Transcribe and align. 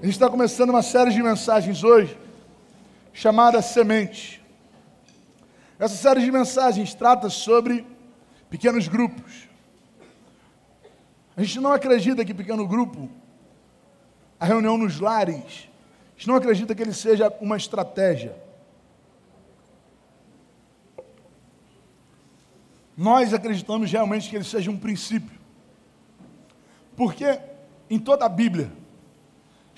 A 0.00 0.06
gente 0.06 0.14
está 0.14 0.30
começando 0.30 0.70
uma 0.70 0.82
série 0.82 1.10
de 1.10 1.20
mensagens 1.20 1.82
hoje, 1.82 2.16
chamada 3.12 3.60
Semente. 3.60 4.40
Essa 5.76 5.96
série 5.96 6.20
de 6.20 6.30
mensagens 6.30 6.94
trata 6.94 7.28
sobre 7.28 7.84
pequenos 8.48 8.86
grupos. 8.86 9.48
A 11.36 11.42
gente 11.42 11.58
não 11.58 11.72
acredita 11.72 12.24
que 12.24 12.32
pequeno 12.32 12.64
grupo, 12.64 13.10
a 14.38 14.46
reunião 14.46 14.78
nos 14.78 15.00
lares, 15.00 15.68
a 16.14 16.16
gente 16.16 16.28
não 16.28 16.36
acredita 16.36 16.76
que 16.76 16.82
ele 16.82 16.94
seja 16.94 17.36
uma 17.40 17.56
estratégia. 17.56 18.36
Nós 22.96 23.34
acreditamos 23.34 23.90
realmente 23.90 24.30
que 24.30 24.36
ele 24.36 24.44
seja 24.44 24.70
um 24.70 24.78
princípio. 24.78 25.36
Porque 26.96 27.40
em 27.90 27.98
toda 27.98 28.26
a 28.26 28.28
Bíblia, 28.28 28.77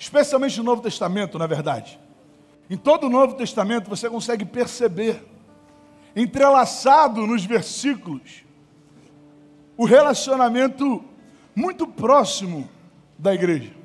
especialmente 0.01 0.57
no 0.57 0.63
Novo 0.63 0.81
Testamento, 0.81 1.37
na 1.37 1.45
verdade. 1.45 1.99
Em 2.67 2.75
todo 2.75 3.05
o 3.05 3.09
Novo 3.09 3.35
Testamento 3.35 3.87
você 3.87 4.09
consegue 4.09 4.43
perceber, 4.43 5.23
entrelaçado 6.15 7.27
nos 7.27 7.45
versículos, 7.45 8.43
o 9.77 9.85
relacionamento 9.85 11.05
muito 11.55 11.85
próximo 11.85 12.67
da 13.15 13.31
igreja. 13.31 13.75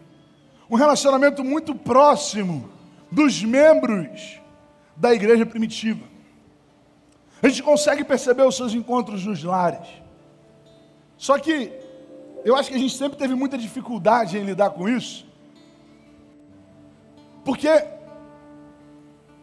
Um 0.71 0.77
relacionamento 0.77 1.45
muito 1.45 1.75
próximo 1.75 2.71
dos 3.13 3.43
membros 3.43 4.41
da 4.97 5.13
igreja 5.13 5.45
primitiva. 5.45 6.07
A 7.43 7.49
gente 7.49 7.63
consegue 7.63 8.03
perceber 8.03 8.45
os 8.45 8.57
seus 8.57 8.73
encontros 8.73 9.23
nos 9.27 9.45
lares. 9.45 9.87
Só 11.19 11.39
que 11.39 11.71
eu 12.43 12.57
acho 12.57 12.71
que 12.71 12.77
a 12.77 12.81
gente 12.81 12.97
sempre 12.97 13.19
teve 13.19 13.35
muita 13.35 13.59
dificuldade 13.59 14.39
em 14.39 14.45
lidar 14.45 14.71
com 14.71 14.89
isso, 14.89 15.27
porque 17.47 17.71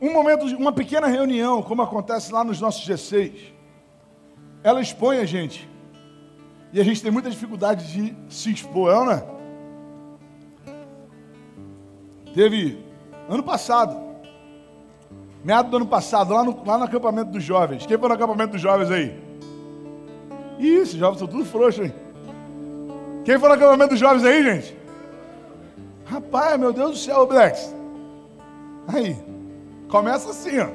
um 0.02 0.12
momento, 0.12 0.46
uma 0.58 0.74
pequena 0.74 1.08
reunião, 1.08 1.64
como 1.64 1.82
acontece 1.82 2.34
lá 2.34 2.44
nos 2.44 2.60
nossos 2.60 2.86
G6, 2.86 3.54
ela 4.62 4.82
expõe 4.82 5.20
a 5.20 5.26
gente. 5.26 5.70
E 6.74 6.82
a 6.82 6.84
gente 6.84 7.02
tem 7.02 7.10
muita 7.10 7.30
dificuldade 7.30 7.94
de 7.94 8.14
se 8.28 8.52
expor, 8.52 8.92
é 8.92 9.06
não 9.06 9.12
é? 9.14 9.26
Teve 12.34 12.84
ano 13.30 13.42
passado, 13.42 13.98
meado 15.42 15.70
do 15.70 15.78
ano 15.78 15.88
passado, 15.88 16.34
lá 16.34 16.44
no, 16.44 16.62
lá 16.66 16.78
no 16.78 16.84
acampamento 16.84 17.32
dos 17.32 17.44
jovens. 17.44 17.86
Quem 17.86 17.98
foi 17.98 18.10
no 18.10 18.16
acampamento 18.16 18.52
dos 18.52 18.62
jovens 18.62 18.92
aí? 18.92 19.18
Isso, 20.60 20.98
jovens 20.98 21.20
são 21.20 21.28
tudo 21.28 21.46
frouxos, 21.46 21.86
hein? 21.86 21.94
Quem 23.24 23.40
foi 23.40 23.48
no 23.48 23.56
acampamento 23.56 23.92
dos 23.92 24.00
jovens 24.00 24.26
aí, 24.26 24.44
gente? 24.44 24.78
Rapaz, 26.04 26.60
meu 26.60 26.74
Deus 26.74 26.92
do 26.92 26.98
céu, 26.98 27.26
Blex. 27.26 27.74
Aí, 28.88 29.18
começa 29.88 30.30
assim, 30.30 30.60
ó. 30.60 30.68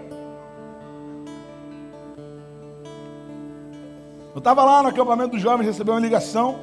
Eu 4.34 4.38
estava 4.38 4.64
lá 4.64 4.82
no 4.82 4.88
acampamento 4.88 5.30
dos 5.30 5.40
jovens, 5.40 5.66
recebi 5.66 5.90
uma 5.90 6.00
ligação 6.00 6.58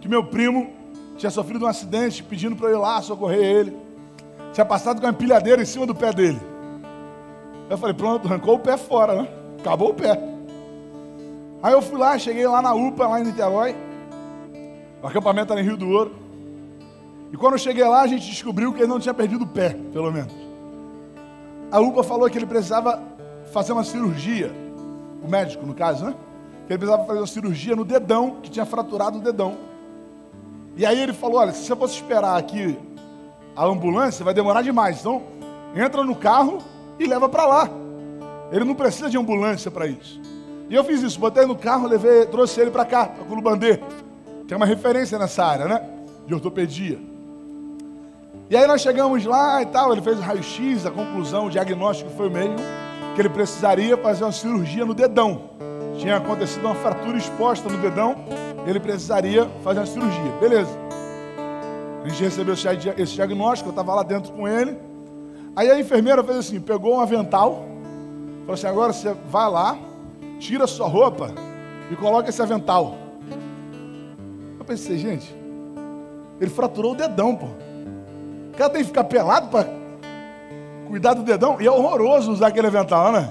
que 0.00 0.08
meu 0.08 0.24
primo 0.24 0.72
tinha 1.16 1.30
sofrido 1.30 1.64
um 1.64 1.68
acidente, 1.68 2.22
pedindo 2.22 2.56
para 2.56 2.68
eu 2.68 2.76
ir 2.76 2.80
lá 2.80 3.00
socorrer 3.02 3.42
ele. 3.42 3.76
Tinha 4.52 4.64
passado 4.64 5.00
com 5.00 5.06
uma 5.06 5.12
empilhadeira 5.12 5.60
em 5.60 5.66
cima 5.66 5.86
do 5.86 5.94
pé 5.94 6.12
dele. 6.12 6.40
Eu 7.68 7.76
falei, 7.76 7.94
pronto, 7.94 8.26
arrancou 8.26 8.54
o 8.54 8.58
pé 8.58 8.76
fora, 8.76 9.22
né? 9.22 9.28
Acabou 9.60 9.90
o 9.90 9.94
pé. 9.94 10.18
Aí 11.62 11.72
eu 11.72 11.82
fui 11.82 11.98
lá, 11.98 12.18
cheguei 12.18 12.46
lá 12.46 12.62
na 12.62 12.72
UPA, 12.72 13.06
lá 13.06 13.20
em 13.20 13.24
Niterói. 13.24 13.76
O 15.02 15.06
acampamento 15.06 15.52
era 15.52 15.60
em 15.60 15.64
Rio 15.64 15.76
do 15.76 15.88
Ouro. 15.88 16.14
E 17.32 17.36
quando 17.36 17.54
eu 17.54 17.58
cheguei 17.58 17.84
lá, 17.84 18.00
a 18.00 18.06
gente 18.06 18.26
descobriu 18.30 18.72
que 18.72 18.80
ele 18.80 18.88
não 18.88 18.98
tinha 18.98 19.12
perdido 19.12 19.44
o 19.44 19.48
pé, 19.48 19.76
pelo 19.92 20.10
menos 20.10 20.47
a 21.70 21.80
UPA 21.80 22.02
falou 22.02 22.28
que 22.30 22.38
ele 22.38 22.46
precisava 22.46 23.02
fazer 23.52 23.72
uma 23.72 23.84
cirurgia, 23.84 24.52
o 25.22 25.28
médico 25.28 25.66
no 25.66 25.74
caso, 25.74 26.06
né? 26.06 26.14
Que 26.66 26.72
ele 26.72 26.78
precisava 26.78 27.04
fazer 27.06 27.20
uma 27.20 27.26
cirurgia 27.26 27.76
no 27.76 27.84
dedão, 27.84 28.36
que 28.42 28.50
tinha 28.50 28.64
fraturado 28.64 29.18
o 29.18 29.20
dedão. 29.20 29.56
E 30.76 30.86
aí 30.86 31.00
ele 31.00 31.12
falou: 31.12 31.38
olha, 31.40 31.52
se 31.52 31.64
você 31.64 31.76
fosse 31.76 31.94
esperar 31.94 32.38
aqui 32.38 32.78
a 33.54 33.64
ambulância, 33.64 34.24
vai 34.24 34.32
demorar 34.32 34.62
demais. 34.62 35.00
Então, 35.00 35.22
entra 35.74 36.04
no 36.04 36.14
carro 36.14 36.58
e 36.98 37.06
leva 37.06 37.28
para 37.28 37.44
lá. 37.46 37.70
Ele 38.50 38.64
não 38.64 38.74
precisa 38.74 39.10
de 39.10 39.18
ambulância 39.18 39.70
para 39.70 39.86
isso. 39.86 40.20
E 40.70 40.74
eu 40.74 40.84
fiz 40.84 41.02
isso, 41.02 41.18
botei 41.18 41.46
no 41.46 41.56
carro, 41.56 41.86
levei, 41.86 42.26
trouxe 42.26 42.60
ele 42.60 42.70
para 42.70 42.84
cá, 42.84 43.06
para 43.06 43.24
Culubandê. 43.24 43.80
Tem 44.46 44.56
uma 44.56 44.66
referência 44.66 45.18
nessa 45.18 45.44
área, 45.44 45.66
né? 45.66 45.82
De 46.26 46.34
ortopedia. 46.34 46.98
E 48.50 48.56
aí 48.56 48.66
nós 48.66 48.80
chegamos 48.80 49.26
lá 49.26 49.60
e 49.60 49.66
tal, 49.66 49.92
ele 49.92 50.00
fez 50.00 50.18
o 50.18 50.22
raio-x, 50.22 50.86
a 50.86 50.90
conclusão, 50.90 51.46
o 51.46 51.50
diagnóstico 51.50 52.08
foi 52.12 52.28
o 52.28 52.30
mesmo, 52.30 52.56
que 53.14 53.20
ele 53.20 53.28
precisaria 53.28 53.94
fazer 53.98 54.24
uma 54.24 54.32
cirurgia 54.32 54.86
no 54.86 54.94
dedão. 54.94 55.50
Tinha 55.98 56.16
acontecido 56.16 56.64
uma 56.64 56.74
fratura 56.74 57.18
exposta 57.18 57.68
no 57.68 57.76
dedão, 57.76 58.16
ele 58.66 58.80
precisaria 58.80 59.46
fazer 59.62 59.80
uma 59.80 59.86
cirurgia. 59.86 60.32
Beleza. 60.40 60.70
A 62.02 62.08
gente 62.08 62.22
recebeu 62.22 62.54
esse 62.54 63.14
diagnóstico, 63.14 63.68
eu 63.68 63.72
estava 63.72 63.94
lá 63.94 64.02
dentro 64.02 64.32
com 64.32 64.48
ele. 64.48 64.78
Aí 65.54 65.70
a 65.70 65.78
enfermeira 65.78 66.24
fez 66.24 66.38
assim, 66.38 66.58
pegou 66.58 66.96
um 66.96 67.00
avental, 67.00 67.66
falou 68.40 68.54
assim, 68.54 68.66
agora 68.66 68.94
você 68.94 69.14
vai 69.28 69.50
lá, 69.50 69.78
tira 70.38 70.64
a 70.64 70.68
sua 70.68 70.88
roupa 70.88 71.34
e 71.90 71.96
coloca 71.96 72.30
esse 72.30 72.40
avental. 72.40 72.96
Eu 74.58 74.64
pensei, 74.64 74.96
gente, 74.96 75.36
ele 76.40 76.50
fraturou 76.50 76.92
o 76.92 76.96
dedão, 76.96 77.36
pô 77.36 77.67
cara 78.58 78.70
tem 78.70 78.82
que 78.82 78.88
ficar 78.88 79.04
pelado 79.04 79.48
para 79.48 79.66
cuidar 80.88 81.14
do 81.14 81.22
dedão. 81.22 81.60
E 81.60 81.66
é 81.66 81.70
horroroso 81.70 82.32
usar 82.32 82.48
aquele 82.48 82.66
avental, 82.66 83.12
né? 83.12 83.30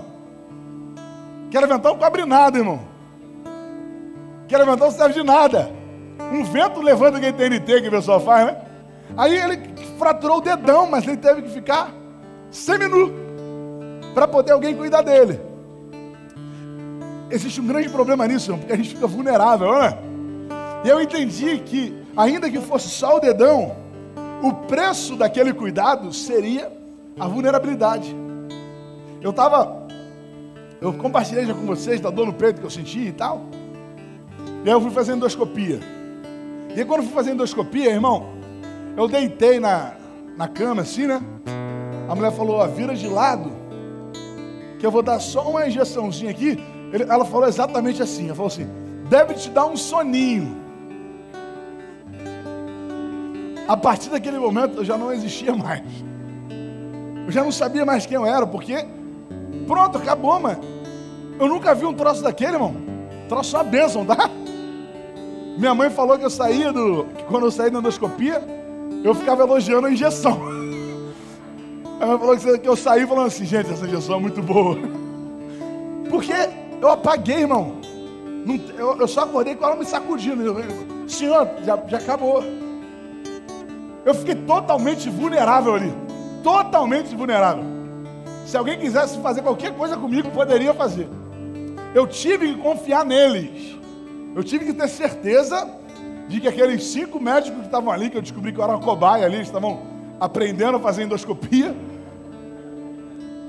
Aquele 1.50 1.66
avental 1.66 1.94
não 1.94 2.00
cobre 2.00 2.26
nada, 2.26 2.58
irmão. 2.58 2.80
Aquele 4.46 4.64
avental 4.64 4.90
não 4.90 4.98
serve 4.98 5.14
de 5.14 5.24
nada. 5.24 5.70
Um 6.32 6.44
vento 6.46 6.82
levanta 6.82 7.18
aquele 7.18 7.34
TNT 7.34 7.82
que 7.82 7.88
o 7.90 7.92
pessoal 7.92 8.22
faz, 8.22 8.48
né? 8.48 8.58
Aí 9.18 9.38
ele 9.38 9.60
fraturou 9.98 10.38
o 10.38 10.42
dedão, 10.42 10.88
mas 10.90 11.06
ele 11.06 11.18
teve 11.18 11.42
que 11.42 11.50
ficar 11.50 11.92
seminu 12.50 13.12
para 14.14 14.28
poder 14.28 14.54
alguém 14.54 14.76
cuidar 14.76 15.02
dele. 15.02 15.40
Existe 17.30 17.60
um 17.60 17.68
grande 17.68 17.90
problema 17.90 18.26
nisso, 18.26 18.52
irmão, 18.52 18.60
porque 18.60 18.74
a 18.74 18.78
gente 18.78 18.90
fica 18.90 19.08
vulnerável, 19.08 19.78
né? 19.78 19.98
E 20.86 20.90
eu 20.90 21.02
entendi 21.02 21.58
que, 21.60 22.02
ainda 22.16 22.50
que 22.50 22.60
fosse 22.62 22.88
só 22.90 23.18
o 23.18 23.20
dedão, 23.20 23.76
o 24.42 24.54
preço 24.54 25.16
daquele 25.16 25.54
cuidado 25.54 26.14
seria 26.14 26.72
a 27.20 27.28
vulnerabilidade. 27.28 28.16
Eu 29.22 29.32
estava, 29.32 29.88
eu 30.80 30.94
compartilhei 30.94 31.46
já 31.46 31.54
com 31.54 31.66
vocês 31.66 32.00
da 32.00 32.10
dor 32.10 32.26
no 32.26 32.34
peito 32.34 32.60
que 32.60 32.66
eu 32.66 32.70
senti 32.70 33.08
e 33.08 33.12
tal. 33.12 33.46
E 34.64 34.70
aí 34.70 34.76
eu 34.76 34.82
fui 34.82 34.92
fazer 34.92 35.14
endoscopia. 35.14 35.80
E 36.76 36.80
aí 36.80 36.86
quando 36.86 37.02
eu 37.02 37.06
fui 37.06 37.14
fazer 37.14 37.32
endoscopia, 37.32 37.90
irmão, 37.90 38.28
eu 38.96 39.08
deitei 39.08 39.60
na, 39.60 39.94
na 40.38 40.48
cama 40.48 40.84
assim, 40.84 41.08
né? 41.08 41.22
A 42.08 42.16
mulher 42.16 42.32
falou, 42.32 42.58
ó, 42.58 42.68
vira 42.68 42.96
de 42.96 43.08
lado, 43.08 43.52
que 44.80 44.86
eu 44.86 44.92
vou 44.92 45.02
dar 45.02 45.20
só 45.20 45.50
uma 45.50 45.68
injeçãozinha 45.68 46.32
aqui. 46.32 46.58
Ele, 46.94 47.04
ela 47.04 47.26
falou 47.26 47.48
exatamente 47.48 48.02
assim, 48.02 48.26
ela 48.26 48.36
falou 48.36 48.48
assim, 48.48 48.68
deve 49.10 49.34
te 49.34 49.50
dar 49.50 49.66
um 49.66 49.76
soninho. 49.76 50.67
A 53.68 53.76
partir 53.76 54.10
daquele 54.10 54.40
momento 54.40 54.78
eu 54.78 54.86
já 54.86 54.98
não 54.98 55.12
existia 55.12 55.54
mais. 55.56 55.84
Eu 57.26 57.32
já 57.32 57.44
não 57.44 57.52
sabia 57.52 57.86
mais 57.86 58.06
quem 58.06 58.16
eu 58.16 58.26
era, 58.26 58.48
porque 58.48 58.86
pronto, 59.68 59.98
acabou, 59.98 60.40
mano. 60.40 60.62
Eu 61.38 61.48
nunca 61.48 61.76
vi 61.76 61.86
um 61.86 61.94
troço 61.94 62.24
daquele, 62.24 62.54
irmão. 62.54 62.76
Troço 63.28 63.58
uma 63.58 63.64
bênção, 63.64 64.06
tá? 64.06 64.30
Minha 65.58 65.76
mãe 65.76 65.90
falou 65.90 66.18
que 66.18 66.24
eu 66.24 66.30
saía 66.30 66.72
do. 66.72 67.06
Que 67.18 67.24
quando 67.24 67.46
eu 67.46 67.52
saí 67.52 67.70
da 67.70 67.80
endoscopia, 67.80 68.42
eu 69.04 69.14
ficava 69.14 69.44
elogiando 69.44 69.88
a 69.88 69.92
injeção. 69.92 70.40
A 72.00 72.06
mãe 72.06 72.38
falou 72.38 72.60
que 72.60 72.70
eu 72.70 72.76
saí 72.76 73.08
falando 73.08 73.26
assim, 73.26 73.44
gente, 73.44 73.72
essa 73.72 73.86
injeção 73.86 74.18
é 74.18 74.20
muito 74.20 74.40
boa. 74.42 74.78
Porque 76.10 76.32
eu 76.80 76.90
apaguei, 76.90 77.38
irmão. 77.38 77.78
eu, 78.78 79.08
só 79.08 79.22
acordei 79.22 79.56
com 79.56 79.66
ela 79.66 79.76
me 79.76 79.84
sacudindo. 79.84 80.56
Senhor, 81.08 81.50
já, 81.66 81.78
já 81.88 81.98
acabou. 81.98 82.44
Eu 84.08 84.14
fiquei 84.14 84.36
totalmente 84.36 85.10
vulnerável 85.10 85.76
ali. 85.76 85.94
Totalmente 86.42 87.14
vulnerável. 87.14 87.66
Se 88.46 88.56
alguém 88.56 88.80
quisesse 88.80 89.20
fazer 89.20 89.42
qualquer 89.42 89.74
coisa 89.74 89.98
comigo, 89.98 90.32
poderia 90.32 90.74
fazer. 90.74 91.10
Eu 91.94 92.08
tive 92.08 92.54
que 92.54 92.62
confiar 92.62 93.04
neles. 93.04 93.78
Eu 94.34 94.46
tive 94.46 94.64
que 94.64 94.74
ter 94.74 94.88
certeza 94.88 95.70
de 96.30 96.40
que 96.40 96.48
aqueles 96.48 96.86
cinco 96.86 97.20
médicos 97.20 97.60
que 97.60 97.66
estavam 97.66 97.92
ali, 97.92 98.10
que 98.10 98.16
eu 98.16 98.22
descobri 98.22 98.54
que 98.54 98.60
eu 98.60 98.64
era 98.64 98.78
uma 98.78 98.82
cobaia 98.82 99.26
ali, 99.26 99.42
estavam 99.42 99.82
aprendendo 100.22 100.78
a 100.78 100.80
fazer 100.80 101.04
endoscopia. 101.04 101.76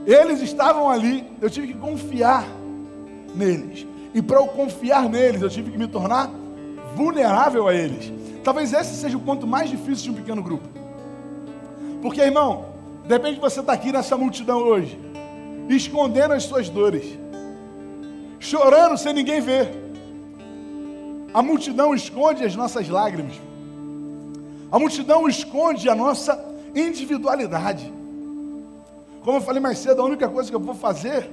Eles 0.05 0.43
estavam 0.43 0.91
ali, 0.91 1.25
eu 1.41 1.49
tive 1.49 1.69
que 1.69 1.75
confiar 1.75 2.45
neles. 3.33 3.87
E 4.13 4.21
para 4.21 4.41
eu 4.41 4.49
confiar 4.49 5.09
neles, 5.09 5.41
eu 5.41 5.51
tive 5.51 5.71
que 5.71 5.79
me 5.79 5.87
tornar 5.87 6.29
vulnerável 6.97 7.69
a 7.69 7.75
eles. 7.75 8.13
Talvez 8.49 8.73
esse 8.73 8.95
seja 8.95 9.15
o 9.15 9.21
ponto 9.21 9.47
mais 9.47 9.69
difícil 9.69 10.05
de 10.05 10.11
um 10.13 10.15
pequeno 10.15 10.43
grupo. 10.43 10.67
Porque, 12.01 12.19
irmão, 12.23 12.65
de 13.05 13.13
repente 13.13 13.39
você 13.39 13.61
está 13.61 13.75
aqui 13.75 13.93
nessa 13.93 14.17
multidão 14.17 14.61
hoje, 14.61 14.99
escondendo 15.69 16.33
as 16.33 16.45
suas 16.45 16.71
dores, 16.71 17.05
chorando 18.41 18.97
sem 18.97 19.13
ninguém 19.13 19.43
ver. 19.43 19.71
A 21.35 21.43
multidão 21.43 21.95
esconde 21.95 22.43
as 22.43 22.57
nossas 22.57 22.89
lágrimas. 22.89 23.35
A 24.73 24.79
multidão 24.79 25.29
esconde 25.29 25.87
a 25.91 25.95
nossa 25.95 26.43
individualidade. 26.75 27.93
Como 29.25 29.37
eu 29.37 29.43
falei 29.43 29.61
mais 29.61 29.77
cedo, 29.79 30.01
a 30.01 30.07
única 30.07 30.27
coisa 30.27 30.49
que 30.49 30.57
eu 30.57 30.61
vou 30.61 30.75
fazer 30.75 31.31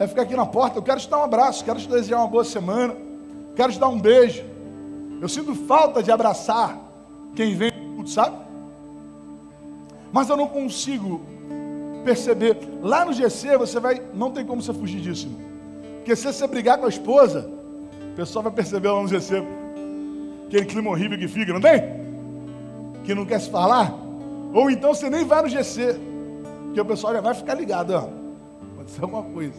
é 0.00 0.06
ficar 0.08 0.22
aqui 0.22 0.34
na 0.34 0.46
porta. 0.46 0.78
Eu 0.78 0.82
quero 0.82 0.98
te 0.98 1.08
dar 1.08 1.18
um 1.18 1.22
abraço, 1.22 1.64
quero 1.64 1.78
te 1.78 1.88
desejar 1.88 2.16
uma 2.16 2.26
boa 2.26 2.42
semana, 2.42 2.96
quero 3.54 3.72
te 3.72 3.78
dar 3.78 3.86
um 3.86 4.00
beijo. 4.00 4.55
Eu 5.20 5.28
sinto 5.28 5.54
falta 5.54 6.02
de 6.02 6.10
abraçar 6.10 6.78
quem 7.34 7.54
vem, 7.54 7.72
sabe? 8.06 8.36
Mas 10.12 10.28
eu 10.28 10.36
não 10.36 10.48
consigo 10.48 11.20
perceber. 12.04 12.56
Lá 12.82 13.04
no 13.04 13.12
GC 13.12 13.56
você 13.58 13.80
vai, 13.80 14.02
não 14.14 14.30
tem 14.30 14.44
como 14.44 14.62
você 14.62 14.72
fugir 14.72 15.00
disso. 15.00 15.28
Porque 15.96 16.14
se 16.14 16.32
você 16.32 16.46
brigar 16.46 16.78
com 16.78 16.86
a 16.86 16.88
esposa, 16.88 17.50
o 18.12 18.16
pessoal 18.16 18.44
vai 18.44 18.52
perceber 18.52 18.88
lá 18.88 19.02
no 19.02 19.08
GC 19.08 19.42
aquele 20.46 20.64
clima 20.64 20.90
horrível 20.90 21.18
que 21.18 21.26
fica, 21.26 21.52
não 21.52 21.60
tem? 21.60 21.82
Que 23.04 23.14
não 23.14 23.26
quer 23.26 23.40
se 23.40 23.50
falar. 23.50 23.92
Ou 24.54 24.70
então 24.70 24.94
você 24.94 25.10
nem 25.10 25.24
vai 25.24 25.42
no 25.42 25.48
GC, 25.48 25.98
porque 26.64 26.80
o 26.80 26.84
pessoal 26.84 27.12
já 27.12 27.20
vai 27.20 27.34
ficar 27.34 27.54
ligado, 27.54 27.90
ó. 27.92 28.08
Ser 28.86 29.02
alguma 29.02 29.24
coisa. 29.24 29.54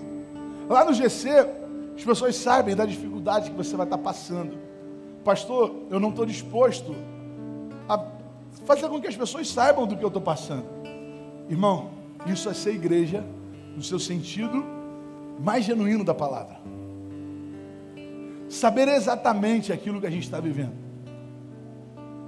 Lá 0.69 0.86
no 0.86 0.94
GC, 0.94 1.30
as 1.98 2.04
pessoas 2.04 2.36
sabem 2.38 2.75
da 2.75 2.86
dificuldade 2.86 3.51
que 3.51 3.57
você 3.57 3.75
vai 3.75 3.86
estar 3.86 3.98
passando. 3.98 4.67
Pastor, 5.28 5.76
eu 5.92 6.00
não 6.00 6.12
estou 6.12 6.26
disposto 6.26 6.96
a 7.90 8.02
fazer 8.64 8.88
com 8.88 9.02
que 9.02 9.08
as 9.08 9.18
pessoas 9.18 9.50
saibam 9.50 9.86
do 9.86 9.98
que 9.98 10.02
eu 10.02 10.08
estou 10.08 10.22
passando. 10.22 10.64
Irmão, 11.50 11.90
isso 12.26 12.48
é 12.48 12.54
ser 12.54 12.74
igreja 12.74 13.26
no 13.76 13.84
seu 13.84 14.00
sentido 14.00 14.64
mais 15.38 15.66
genuíno 15.66 16.06
da 16.06 16.14
palavra. 16.14 16.62
Saber 18.48 18.88
exatamente 18.88 19.74
aquilo 19.74 20.00
que 20.00 20.08
a 20.08 20.10
gente 20.10 20.24
está 20.24 20.40
vivendo. 20.40 20.72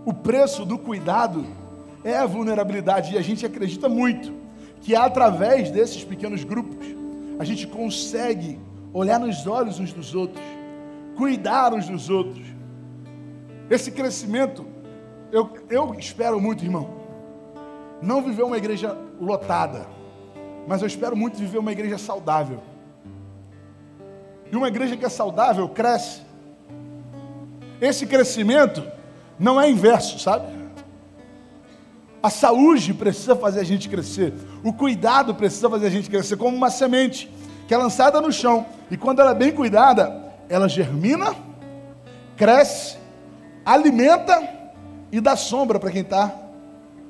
O 0.06 0.13
preço 0.13 0.66
do 0.66 0.78
cuidado 0.78 1.46
é 2.04 2.18
a 2.18 2.25
vulnerabilidade, 2.25 3.13
e 3.13 3.18
a 3.18 3.22
gente 3.22 3.46
acredita 3.46 3.88
muito 3.88 4.34
que 4.81 4.94
através 4.94 5.72
desses 5.72 6.04
pequenos 6.04 6.44
grupos 6.44 6.86
a 7.40 7.46
gente 7.46 7.66
consegue 7.66 8.60
olhar 8.92 9.22
nos 9.22 9.48
olhos 9.48 9.80
uns 9.80 9.94
dos 9.94 10.13
outros, 10.13 10.44
cuidar 11.16 11.74
uns 11.74 11.88
dos 11.88 12.10
outros. 12.10 12.58
Esse 13.69 13.92
crescimento, 13.92 14.66
eu, 15.31 15.50
eu 15.69 15.95
espero 15.98 16.42
muito, 16.42 16.63
irmão, 16.63 16.89
não 18.01 18.21
viver 18.21 18.44
uma 18.44 18.57
igreja 18.57 18.98
lotada, 19.19 19.86
mas 20.68 20.81
eu 20.81 20.88
espero 20.88 21.16
muito 21.16 21.38
viver 21.38 21.60
uma 21.60 21.71
igreja 21.71 21.98
saudável. 21.98 22.62
E 24.51 24.56
uma 24.56 24.68
igreja 24.68 24.98
que 24.98 25.06
é 25.06 25.10
saudável 25.10 25.69
cresce. 25.69 26.21
Esse 27.80 28.07
crescimento 28.07 28.83
não 29.38 29.62
é 29.62 29.69
inverso, 29.69 30.18
sabe? 30.19 30.48
A 32.22 32.30
saúde 32.30 32.94
precisa 32.94 33.36
fazer 33.36 33.62
a 33.62 33.63
gente 33.63 33.88
crescer. 33.88 34.33
O 34.63 34.74
cuidado 34.74 35.33
precisa 35.36 35.69
fazer 35.69 35.88
a 35.88 35.89
gente 35.89 36.10
crescer, 36.10 36.36
como 36.36 36.57
uma 36.57 36.69
semente 36.69 37.31
que 37.68 37.74
é 37.74 37.77
lançada 37.77 38.19
no 38.19 38.31
chão. 38.31 38.65
E 38.89 38.98
quando 38.98 39.22
ela 39.22 39.31
é 39.31 39.36
bem 39.36 39.51
cuidada, 39.51 40.33
ela 40.50 40.68
germina, 40.68 41.36
cresce, 42.36 42.99
alimenta 43.65 44.71
e 45.11 45.19
dá 45.19 45.35
sombra 45.35 45.79
para 45.79 45.91
quem 45.91 46.01
está 46.01 46.35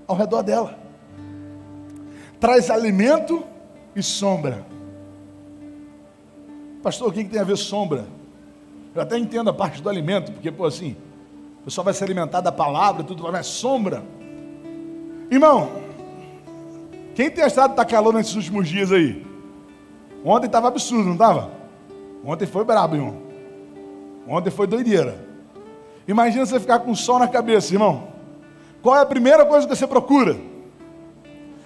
ao 0.08 0.16
redor 0.16 0.42
dela 0.42 0.90
traz 2.40 2.70
alimento 2.70 3.44
e 3.96 4.02
sombra. 4.02 4.66
Pastor, 6.82 7.10
o 7.10 7.12
que, 7.12 7.24
tem 7.26 7.40
a 7.40 7.44
ver 7.44 7.58
sombra? 7.58 8.06
Eu 8.96 9.02
até 9.02 9.18
entendo 9.18 9.50
a 9.50 9.54
parte 9.54 9.82
do 9.82 9.90
alimento, 9.90 10.32
porque, 10.32 10.52
pô, 10.52 10.66
assim, 10.66 10.96
o 11.62 11.66
pessoal 11.66 11.86
vai 11.86 11.94
se 11.94 12.04
alimentar 12.04 12.42
da 12.42 12.52
palavra, 12.52 13.04
tudo, 13.04 13.30
mas 13.32 13.46
sombra. 13.46 14.02
Irmão, 15.30 15.70
quem 17.14 17.30
tem 17.30 17.46
estado 17.46 17.76
tá 17.76 17.84
calor 17.84 18.14
nesses 18.14 18.36
últimos 18.36 18.68
dias 18.68 18.92
aí? 18.92 19.26
Ontem 20.24 20.48
estava 20.48 20.70
absurdo, 20.70 21.06
não 21.06 21.14
estava? 21.14 21.52
Ontem 22.24 22.46
foi 22.46 22.64
brabo, 22.64 22.96
irmão. 22.96 23.18
Ontem 24.28 24.50
foi 24.50 24.66
doideira. 24.66 25.29
Imagina 26.08 26.46
você 26.46 26.60
ficar 26.60 26.80
com 26.80 26.96
sol 26.96 27.20
na 27.20 27.28
cabeça, 27.28 27.74
irmão. 27.74 28.08
Qual 28.82 28.96
é 28.96 29.02
a 29.02 29.06
primeira 29.06 29.46
coisa 29.46 29.68
que 29.68 29.76
você 29.76 29.86
procura? 29.86 30.38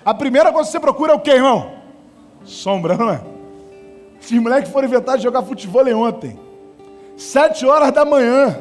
A 0.03 0.13
primeira 0.13 0.51
coisa 0.51 0.67
que 0.67 0.71
você 0.71 0.79
procura 0.79 1.13
é 1.13 1.15
o 1.15 1.19
que, 1.19 1.31
irmão? 1.31 1.73
Sombra, 2.43 2.97
não 2.97 3.09
é? 3.09 3.21
Esses 4.19 4.39
moleques 4.39 4.71
foram 4.71 4.87
inventar 4.87 5.17
de 5.17 5.23
jogar 5.23 5.43
futebol 5.43 5.85
ontem. 5.95 6.39
Sete 7.15 7.65
horas 7.65 7.91
da 7.91 8.03
manhã. 8.03 8.59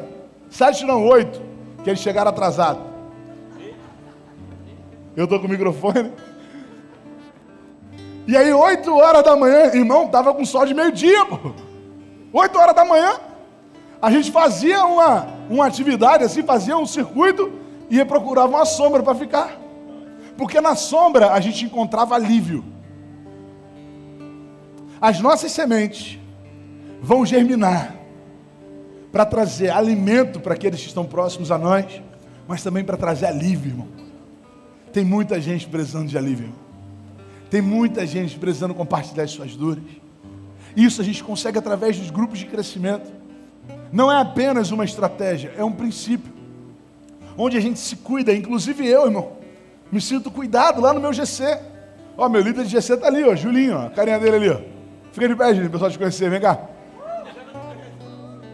Sete 0.49 0.85
não, 0.85 1.05
oito. 1.07 1.41
Que 1.83 1.89
eles 1.89 1.99
chegaram 1.99 2.29
atrasados. 2.29 2.83
Eu 5.15 5.25
estou 5.25 5.39
com 5.39 5.47
o 5.47 5.49
microfone. 5.49 6.11
E 8.25 8.37
aí, 8.37 8.53
oito 8.53 8.95
horas 8.95 9.23
da 9.23 9.35
manhã, 9.35 9.65
irmão, 9.73 10.07
tava 10.07 10.33
com 10.33 10.45
sol 10.45 10.65
de 10.65 10.73
meio-dia, 10.73 11.25
pô. 11.25 11.51
Oito 12.31 12.57
horas 12.57 12.75
da 12.75 12.85
manhã. 12.85 13.19
A 14.01 14.09
gente 14.09 14.31
fazia 14.31 14.85
uma, 14.85 15.27
uma 15.49 15.65
atividade 15.65 16.23
assim, 16.23 16.43
fazia 16.43 16.77
um 16.77 16.85
circuito 16.85 17.51
e 17.89 18.03
procurava 18.05 18.49
uma 18.49 18.65
sombra 18.65 19.03
para 19.03 19.15
ficar. 19.15 19.59
Porque 20.37 20.59
na 20.59 20.75
sombra 20.75 21.31
a 21.31 21.39
gente 21.39 21.65
encontrava 21.65 22.15
alívio. 22.15 22.63
As 24.99 25.19
nossas 25.19 25.51
sementes 25.51 26.19
vão 27.01 27.25
germinar 27.25 27.95
para 29.11 29.25
trazer 29.25 29.69
alimento 29.69 30.39
para 30.39 30.53
aqueles 30.53 30.81
que 30.81 30.87
estão 30.87 31.05
próximos 31.05 31.51
a 31.51 31.57
nós, 31.57 32.01
mas 32.47 32.63
também 32.63 32.83
para 32.83 32.97
trazer 32.97 33.27
alívio, 33.27 33.71
irmão. 33.71 33.87
Tem 34.91 35.03
muita 35.05 35.39
gente 35.39 35.67
precisando 35.67 36.07
de 36.07 36.17
alívio. 36.17 36.45
Irmão. 36.45 36.59
Tem 37.49 37.61
muita 37.61 38.07
gente 38.07 38.39
precisando 38.39 38.73
compartilhar 38.73 39.25
as 39.25 39.31
suas 39.31 39.55
dores. 39.55 39.83
Isso 40.75 41.01
a 41.01 41.03
gente 41.03 41.23
consegue 41.23 41.59
através 41.59 41.99
dos 41.99 42.09
grupos 42.09 42.39
de 42.39 42.47
crescimento. 42.47 43.11
Não 43.93 44.11
é 44.11 44.19
apenas 44.19 44.71
uma 44.71 44.83
estratégia, 44.83 45.53
é 45.55 45.63
um 45.63 45.71
princípio. 45.71 46.33
Onde 47.37 47.55
a 47.57 47.61
gente 47.61 47.77
se 47.77 47.95
cuida, 47.95 48.33
inclusive 48.33 48.87
eu, 48.87 49.05
irmão. 49.05 49.33
Me 49.91 50.01
sinto 50.01 50.31
cuidado 50.31 50.81
lá 50.81 50.91
no 50.95 50.99
meu 50.99 51.13
GC. 51.13 51.59
Ó, 52.17 52.27
meu 52.27 52.41
líder 52.41 52.65
de 52.65 52.71
GC 52.71 52.97
tá 52.97 53.05
ali, 53.05 53.23
ó, 53.23 53.35
Julinho, 53.35 53.77
ó, 53.77 53.85
a 53.85 53.89
carinha 53.91 54.17
dele 54.19 54.35
ali, 54.35 54.49
ó. 54.49 54.57
Fica 55.11 55.27
de 55.27 55.35
pé, 55.35 55.53
Julinho, 55.53 55.69
pessoal 55.69 55.91
te 55.91 55.99
conhecer, 55.99 56.27
vem 56.27 56.41
cá. 56.41 56.59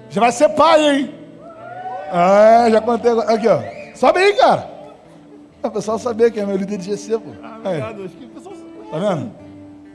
Já 0.09 0.19
vai 0.19 0.31
ser 0.33 0.49
pai, 0.49 0.89
hein? 0.89 1.15
É, 2.11 2.71
já 2.71 2.81
contei. 2.81 3.11
Aqui, 3.11 3.47
ó. 3.47 3.61
Sobe 3.95 4.19
aí, 4.19 4.33
cara. 4.33 4.69
O 5.63 5.71
pessoal 5.71 5.97
saber 5.97 6.31
que 6.31 6.39
é 6.41 6.45
meu 6.45 6.57
líder 6.57 6.79
de 6.79 6.85
GC, 6.85 7.17
pô. 7.17 7.29
Ah, 7.41 7.59
obrigado. 7.63 8.03
Acho 8.03 8.15
que 8.15 8.25
o 8.25 8.29
pessoal 8.29 8.55
Tá 8.91 8.97
vendo? 8.97 9.31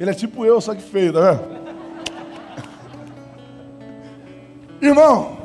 Ele 0.01 0.11
é 0.11 0.15
tipo 0.15 0.47
eu, 0.47 0.59
só 0.61 0.75
que 0.75 0.83
feio, 0.83 1.13
tá 1.13 1.33
vendo? 1.33 1.64
Irmão, 4.87 5.39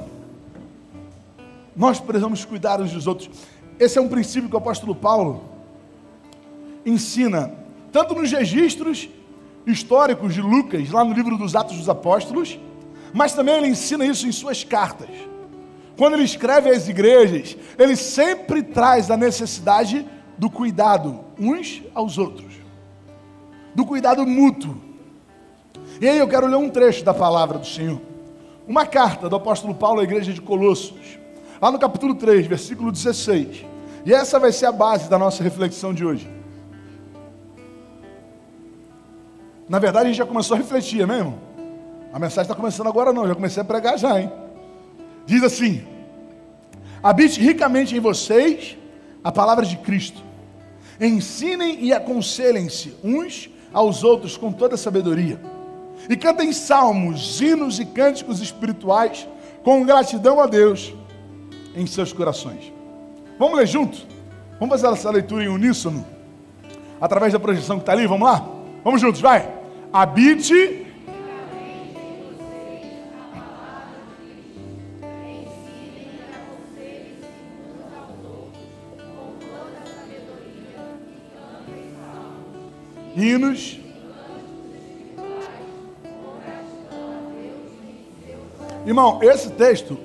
nós 1.74 1.98
precisamos 1.98 2.43
cuidar 2.43 2.81
uns 2.81 2.91
dos 2.91 3.08
outros. 3.08 3.29
Esse 3.79 3.98
é 3.98 4.01
um 4.01 4.10
princípio 4.10 4.50
que 4.50 4.55
o 4.55 4.58
apóstolo 4.58 4.93
Paulo 4.93 5.46
ensina, 6.86 7.53
tanto 7.89 8.13
nos 8.13 8.29
registros 8.29 9.10
históricos 9.65 10.34
de 10.34 10.41
Lucas, 10.41 10.91
lá 10.91 11.05
no 11.05 11.13
livro 11.13 11.38
dos 11.38 11.55
Atos 11.55 11.77
dos 11.77 11.88
Apóstolos, 11.88 12.60
mas 13.13 13.34
também 13.34 13.55
ele 13.55 13.67
ensina 13.67 14.05
isso 14.05 14.27
em 14.27 14.31
suas 14.34 14.65
cartas. 14.65 15.10
Quando 15.96 16.15
ele 16.15 16.24
escreve 16.24 16.69
às 16.69 16.89
igrejas, 16.89 17.55
ele 17.77 17.96
sempre 17.96 18.62
traz 18.62 19.10
a 19.10 19.15
necessidade 19.15 20.05
do 20.38 20.50
cuidado 20.50 21.17
uns 21.39 21.81
aos 21.96 22.17
outros, 22.17 22.55
do 23.74 23.86
cuidado 23.86 24.27
mútuo. 24.27 24.75
E 26.01 26.10
aí 26.10 26.17
eu 26.17 26.27
quero 26.27 26.46
ler 26.46 26.58
um 26.58 26.69
trecho 26.69 27.05
da 27.05 27.13
palavra 27.13 27.58
do 27.58 27.65
Senhor. 27.65 28.09
Uma 28.70 28.86
carta 28.86 29.28
do 29.28 29.36
apóstolo 29.36 29.74
Paulo 29.74 30.00
à 30.00 30.04
igreja 30.04 30.32
de 30.32 30.40
Colossos, 30.40 31.18
lá 31.60 31.72
no 31.72 31.80
capítulo 31.80 32.14
3, 32.14 32.46
versículo 32.46 32.92
16. 32.92 33.66
E 34.06 34.14
essa 34.14 34.38
vai 34.38 34.52
ser 34.52 34.68
a 34.68 34.72
base 34.72 35.10
da 35.10 35.18
nossa 35.18 35.44
reflexão 35.44 35.92
de 35.92 36.06
hoje. 36.06 36.30
Na 39.68 39.80
verdade, 39.80 40.06
a 40.06 40.08
gente 40.10 40.20
já 40.20 40.26
começou 40.26 40.54
a 40.54 40.60
refletir, 40.60 41.08
mesmo. 41.08 41.40
A 42.14 42.20
mensagem 42.20 42.44
está 42.44 42.54
começando 42.54 42.86
agora, 42.86 43.12
não. 43.12 43.28
Já 43.28 43.34
comecei 43.34 43.60
a 43.60 43.66
pregar 43.66 43.98
já, 43.98 44.22
hein? 44.22 44.32
Diz 45.26 45.42
assim: 45.42 45.84
Habite 47.02 47.42
ricamente 47.42 47.98
em 47.98 48.00
vocês 48.00 48.78
a 49.24 49.32
palavra 49.32 49.66
de 49.66 49.78
Cristo. 49.78 50.22
Ensinem 51.02 51.84
e 51.84 51.92
aconselhem-se 51.92 52.96
uns 53.04 53.50
aos 53.74 54.04
outros 54.04 54.38
com 54.38 54.52
toda 54.52 54.78
sabedoria. 54.78 55.59
E 56.08 56.15
cantem 56.15 56.53
salmos, 56.53 57.41
hinos 57.41 57.79
e 57.79 57.86
cânticos 57.86 58.39
espirituais 58.39 59.27
com 59.63 59.86
gratidão 59.86 60.39
a 60.39 60.46
Deus 60.46 60.94
em 61.75 61.86
seus 61.86 62.13
corações. 62.13 62.72
Vamos 63.38 63.58
ler 63.58 63.68
junto? 63.68 64.08
Vamos 64.60 64.79
fazer 64.79 64.94
essa 64.94 65.10
leitura 65.10 65.44
em 65.44 65.48
uníssono? 65.48 66.06
através 67.00 67.34
da 67.34 67.39
projeção 67.39 67.77
que 67.77 67.84
está 67.84 67.94
ali, 67.94 68.06
vamos 68.06 68.27
lá? 68.27 68.46
Vamos 68.84 69.01
juntos, 69.01 69.22
vai. 69.22 69.48
Habite. 69.91 70.86
Hinos. 83.15 83.79
Irmão, 88.89 89.19
esse 89.22 89.51
texto 89.51 90.00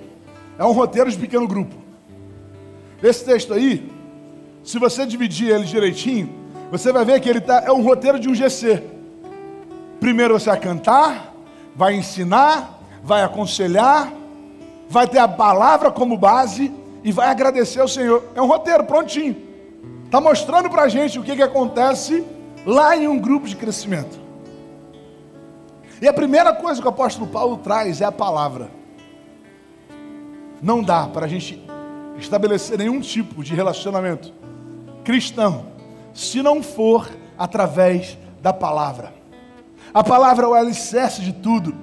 é 0.58 0.62
um 0.62 0.72
roteiro 0.72 1.10
de 1.10 1.16
pequeno 1.16 1.48
grupo. 1.48 1.74
Esse 3.02 3.24
texto 3.24 3.54
aí, 3.54 3.90
se 4.62 4.78
você 4.78 5.06
dividir 5.06 5.48
ele 5.48 5.64
direitinho, 5.64 6.28
você 6.70 6.92
vai 6.92 7.02
ver 7.02 7.18
que 7.18 7.26
ele 7.26 7.40
tá, 7.40 7.62
é 7.64 7.72
um 7.72 7.82
roteiro 7.82 8.20
de 8.20 8.28
um 8.28 8.34
GC. 8.34 8.82
Primeiro 9.98 10.38
você 10.38 10.50
vai 10.50 10.60
cantar, 10.60 11.34
vai 11.74 11.94
ensinar, 11.94 12.78
vai 13.02 13.22
aconselhar, 13.22 14.12
vai 14.86 15.08
ter 15.08 15.18
a 15.18 15.28
palavra 15.28 15.90
como 15.90 16.18
base 16.18 16.70
e 17.02 17.10
vai 17.10 17.28
agradecer 17.28 17.80
ao 17.80 17.88
Senhor. 17.88 18.22
É 18.34 18.42
um 18.42 18.46
roteiro 18.46 18.84
prontinho. 18.84 19.34
Está 20.04 20.20
mostrando 20.20 20.68
para 20.68 20.82
a 20.82 20.88
gente 20.88 21.18
o 21.18 21.22
que, 21.22 21.34
que 21.34 21.42
acontece 21.42 22.22
lá 22.66 22.94
em 22.94 23.08
um 23.08 23.18
grupo 23.18 23.48
de 23.48 23.56
crescimento. 23.56 24.23
E 26.00 26.08
a 26.08 26.12
primeira 26.12 26.52
coisa 26.52 26.80
que 26.80 26.86
o 26.86 26.90
apóstolo 26.90 27.26
Paulo 27.26 27.58
traz 27.58 28.00
é 28.00 28.04
a 28.04 28.12
palavra. 28.12 28.70
Não 30.60 30.82
dá 30.82 31.06
para 31.06 31.26
a 31.26 31.28
gente 31.28 31.62
estabelecer 32.18 32.78
nenhum 32.78 33.00
tipo 33.00 33.42
de 33.42 33.54
relacionamento 33.54 34.32
cristão 35.04 35.66
se 36.14 36.42
não 36.42 36.62
for 36.62 37.10
através 37.36 38.16
da 38.40 38.52
palavra. 38.52 39.12
A 39.92 40.02
palavra 40.02 40.46
é 40.46 40.48
o 40.48 40.54
alicerce 40.54 41.20
de 41.20 41.32
tudo. 41.32 41.74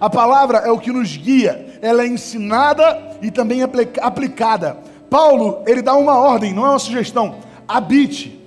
A 0.00 0.10
palavra 0.10 0.58
é 0.58 0.70
o 0.70 0.78
que 0.78 0.90
nos 0.90 1.16
guia, 1.16 1.78
ela 1.80 2.02
é 2.02 2.06
ensinada 2.06 3.16
e 3.22 3.30
também 3.30 3.62
aplicada. 3.62 4.78
Paulo, 5.08 5.62
ele 5.66 5.80
dá 5.80 5.94
uma 5.94 6.18
ordem, 6.18 6.52
não 6.52 6.66
é 6.66 6.70
uma 6.70 6.78
sugestão. 6.78 7.36
Habite. 7.68 8.40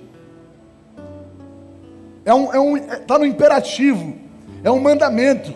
É 2.24 2.34
um, 2.34 2.52
é 2.52 2.60
um, 2.60 2.76
está 2.76 3.18
no 3.18 3.24
imperativo, 3.24 4.16
é 4.66 4.70
um 4.70 4.80
mandamento. 4.80 5.54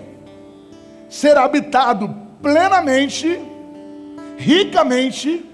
Ser 1.08 1.36
habitado 1.36 2.14
plenamente, 2.40 3.40
ricamente 4.38 5.44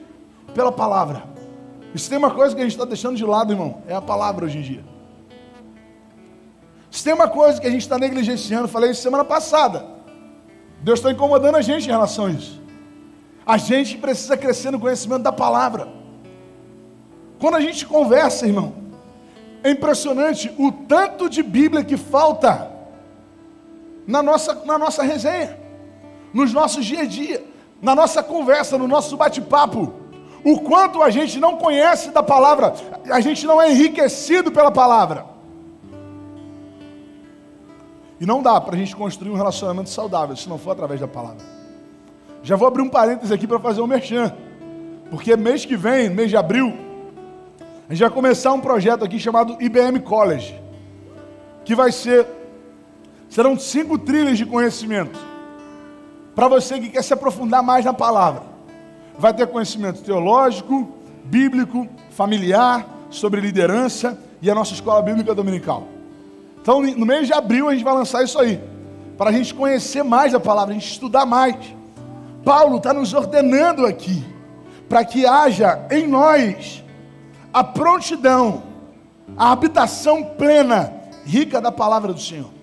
pela 0.55 0.71
palavra. 0.71 1.25
Se 1.95 2.11
tem 2.11 2.19
uma 2.19 2.31
coisa 2.31 2.55
que 2.55 2.61
a 2.61 2.65
gente 2.65 2.75
está 2.75 2.85
deixando 2.85 3.17
de 3.17 3.25
lado, 3.25 3.55
irmão, 3.55 3.83
é 3.89 3.95
a 3.95 4.03
palavra 4.03 4.45
hoje 4.45 4.59
em 4.59 4.61
dia. 4.61 4.85
Se 6.91 7.03
tem 7.03 7.15
uma 7.15 7.29
coisa 7.29 7.59
que 7.59 7.67
a 7.67 7.71
gente 7.71 7.81
está 7.81 7.99
negligenciando, 7.99 8.69
falei 8.69 8.91
isso 8.91 9.01
semana 9.01 9.25
passada. 9.25 9.87
Deus 10.83 10.99
está 10.99 11.11
incomodando 11.11 11.57
a 11.57 11.63
gente 11.63 11.89
em 11.89 11.91
relação 11.91 12.27
a 12.27 12.31
isso. 12.33 12.61
A 13.47 13.57
gente 13.57 13.97
precisa 13.97 14.37
crescer 14.37 14.71
no 14.71 14.79
conhecimento 14.79 15.23
da 15.23 15.33
palavra. 15.33 15.89
Quando 17.39 17.55
a 17.55 17.61
gente 17.63 17.87
conversa, 17.87 18.47
irmão, 18.47 18.75
é 19.65 19.71
impressionante 19.71 20.53
o 20.59 20.71
tanto 20.71 21.31
de 21.31 21.43
Bíblia 21.43 21.83
que 21.83 21.97
falta 21.97 22.76
na 24.07 24.23
nossa, 24.23 24.55
na 24.65 24.79
nossa 24.79 25.03
resenha, 25.03 25.59
nos 26.33 26.53
nossos 26.53 26.85
dia 26.85 27.03
a 27.03 27.07
dia, 27.07 27.45
na 27.81 27.95
nossa 27.95 28.23
conversa, 28.23 28.79
no 28.79 28.87
nosso 28.87 29.17
bate-papo 29.17 30.07
o 30.47 30.61
quanto 30.61 31.03
a 31.03 31.11
gente 31.11 31.41
não 31.41 31.57
conhece 31.57 32.13
da 32.13 32.23
palavra, 32.23 32.73
a 33.11 33.21
gente 33.21 33.45
não 33.45 33.61
é 33.61 33.69
enriquecido 33.69 34.53
pela 34.53 34.71
palavra. 34.71 35.27
E 38.21 38.25
não 38.25 38.41
dá 38.41 38.61
para 38.61 38.77
a 38.77 38.79
gente 38.79 38.95
construir 38.95 39.31
um 39.33 39.35
relacionamento 39.35 39.91
saudável 39.91 40.37
se 40.37 40.49
não 40.49 40.57
for 40.57 40.71
através 40.71 41.01
da 41.01 41.09
palavra. 41.09 41.45
Já 42.45 42.55
vou 42.55 42.69
abrir 42.69 42.81
um 42.81 42.89
parênteses 42.89 43.33
aqui 43.33 43.45
para 43.45 43.59
fazer 43.59 43.81
um 43.81 43.89
merchan. 43.89 44.33
Porque 45.11 45.37
mês 45.37 45.65
que 45.65 45.77
vem, 45.77 46.09
mês 46.09 46.31
de 46.31 46.37
abril, 46.37 46.73
a 47.89 47.93
gente 47.93 48.03
vai 48.03 48.11
começar 48.11 48.53
um 48.53 48.61
projeto 48.61 49.05
aqui 49.05 49.19
chamado 49.19 49.57
IBM 49.61 49.99
College. 49.99 50.55
Que 51.65 51.75
vai 51.75 51.91
ser. 51.91 52.25
Serão 53.29 53.59
cinco 53.59 53.99
trilhas 53.99 54.39
de 54.39 54.47
conhecimento. 54.47 55.19
Para 56.35 56.49
você 56.49 56.79
que 56.79 56.91
quer 56.91 57.03
se 57.03 57.13
aprofundar 57.13 57.63
mais 57.63 57.85
na 57.85 57.93
palavra 57.93 58.43
vai 59.19 59.33
ter 59.33 59.47
conhecimento 59.47 60.03
teológico, 60.03 60.93
bíblico, 61.25 61.89
familiar, 62.11 62.87
sobre 63.11 63.41
liderança 63.41 64.19
e 64.43 64.51
a 64.51 64.55
nossa 64.55 64.75
escola 64.75 65.03
bíblica 65.03 65.35
dominical. 65.35 65.89
Então, 66.61 66.83
no 66.83 67.07
mês 67.07 67.27
de 67.27 67.33
abril, 67.33 67.69
a 67.69 67.73
gente 67.73 67.85
vai 67.85 67.95
lançar 67.95 68.23
isso 68.23 68.39
aí, 68.39 68.61
para 69.17 69.31
a 69.31 69.33
gente 69.33 69.55
conhecer 69.55 70.03
mais 70.03 70.35
a 70.35 70.41
palavra, 70.41 70.73
a 70.73 70.79
gente 70.79 70.91
estudar 70.91 71.25
mais. 71.25 71.57
Paulo 72.45 72.77
está 72.77 72.93
nos 72.93 73.15
ordenando 73.15 73.87
aqui, 73.87 74.25
para 74.89 75.05
que 75.05 75.27
haja 75.27 75.87
em 75.91 76.07
nós 76.07 76.85
a 77.53 77.65
prontidão, 77.65 78.63
a 79.37 79.53
habitação 79.53 80.23
plena, 80.23 80.93
rica 81.25 81.61
da 81.61 81.73
palavra 81.73 82.13
do 82.13 82.21
Senhor. 82.21 82.56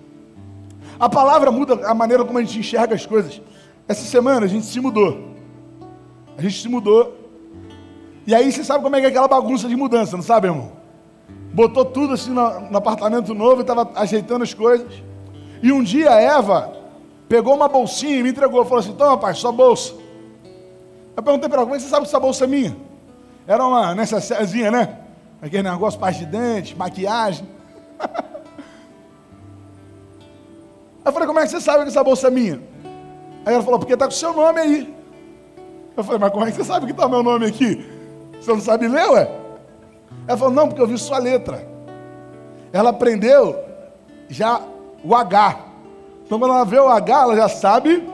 A 0.98 1.08
palavra 1.08 1.50
muda 1.50 1.86
a 1.86 1.94
maneira 1.94 2.24
como 2.24 2.38
a 2.38 2.42
gente 2.42 2.58
enxerga 2.58 2.94
as 2.94 3.04
coisas. 3.04 3.40
Essa 3.88 4.04
semana 4.04 4.46
a 4.46 4.48
gente 4.48 4.66
se 4.66 4.80
mudou. 4.80 5.34
A 6.36 6.42
gente 6.42 6.60
se 6.60 6.68
mudou. 6.68 7.16
E 8.26 8.34
aí 8.34 8.50
você 8.50 8.64
sabe 8.64 8.82
como 8.82 8.96
é 8.96 9.00
que 9.00 9.06
é 9.06 9.08
aquela 9.10 9.28
bagunça 9.28 9.68
de 9.68 9.76
mudança, 9.76 10.16
não 10.16 10.24
sabe, 10.24 10.46
irmão? 10.46 10.72
Botou 11.52 11.84
tudo 11.84 12.14
assim 12.14 12.30
no, 12.30 12.60
no 12.70 12.78
apartamento 12.78 13.34
novo 13.34 13.60
e 13.60 13.62
estava 13.62 13.90
ajeitando 13.94 14.42
as 14.42 14.54
coisas. 14.54 14.90
E 15.62 15.70
um 15.70 15.82
dia 15.82 16.10
a 16.10 16.20
Eva 16.20 16.72
pegou 17.28 17.54
uma 17.54 17.68
bolsinha 17.68 18.16
e 18.16 18.22
me 18.22 18.30
entregou. 18.30 18.64
Falou 18.64 18.80
assim: 18.80 18.94
Toma, 18.94 19.16
pai, 19.18 19.34
sua 19.34 19.52
bolsa. 19.52 19.94
Eu 21.16 21.22
perguntei 21.22 21.48
para 21.48 21.58
ela: 21.58 21.66
Como 21.66 21.74
é 21.74 21.78
que 21.78 21.84
você 21.84 21.90
sabe 21.90 22.02
que 22.02 22.08
essa 22.08 22.18
bolsa 22.18 22.44
é 22.44 22.46
minha? 22.46 22.76
Era 23.46 23.64
uma 23.64 23.94
necessairezinha, 23.94 24.70
né? 24.70 24.98
Aquele 25.40 25.68
negócio, 25.68 26.00
parte 26.00 26.20
de 26.20 26.26
dente, 26.26 26.76
maquiagem. 26.76 27.46
Eu 31.04 31.12
falei: 31.12 31.26
Como 31.26 31.38
é 31.38 31.42
que 31.42 31.50
você 31.50 31.60
sabe 31.60 31.82
que 31.82 31.88
essa 31.88 32.02
bolsa 32.02 32.28
é 32.28 32.30
minha? 32.30 32.60
Aí 33.44 33.54
ela 33.54 33.62
falou: 33.62 33.78
Porque 33.78 33.94
está 33.94 34.06
com 34.06 34.12
o 34.12 34.14
seu 34.14 34.32
nome 34.32 34.60
aí. 34.60 34.94
Eu 35.96 36.02
falei, 36.02 36.18
mas 36.18 36.32
como 36.32 36.44
é 36.44 36.50
que 36.50 36.56
você 36.56 36.64
sabe 36.64 36.86
que 36.86 36.92
está 36.92 37.08
meu 37.08 37.22
nome 37.22 37.46
aqui? 37.46 37.84
Você 38.40 38.52
não 38.52 38.60
sabe 38.60 38.88
ler, 38.88 39.08
ué? 39.10 39.30
Ela 40.26 40.36
falou, 40.36 40.54
não, 40.54 40.66
porque 40.66 40.80
eu 40.80 40.86
vi 40.86 40.98
sua 40.98 41.18
letra. 41.18 41.66
Ela 42.72 42.90
aprendeu 42.90 43.56
já 44.28 44.60
o 45.04 45.14
H. 45.14 45.60
Então 46.26 46.38
quando 46.38 46.52
ela 46.52 46.64
vê 46.64 46.78
o 46.78 46.88
H, 46.88 47.22
ela 47.22 47.36
já 47.36 47.48
sabe 47.48 48.08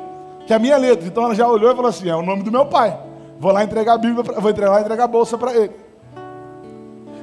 que 0.47 0.53
é 0.53 0.57
a 0.57 0.59
minha 0.59 0.77
letra. 0.77 1.07
Então 1.07 1.25
ela 1.25 1.35
já 1.35 1.49
olhou 1.49 1.73
e 1.73 1.75
falou 1.75 1.89
assim, 1.89 2.09
é 2.11 2.15
o 2.15 2.23
nome 2.23 2.43
do 2.43 2.53
meu 2.53 2.67
pai. 2.67 2.99
Vou 3.39 3.51
lá 3.51 3.65
entregar 3.65 3.95
a 3.95 3.99
Bíblia, 3.99 4.23
pra, 4.23 4.39
vou 4.39 4.51
entregar 4.51 4.73
lá 4.73 4.81
entregar 4.83 5.05
a 5.05 5.09
bolsa 5.09 5.39
para 5.39 5.55
ele. 5.55 5.73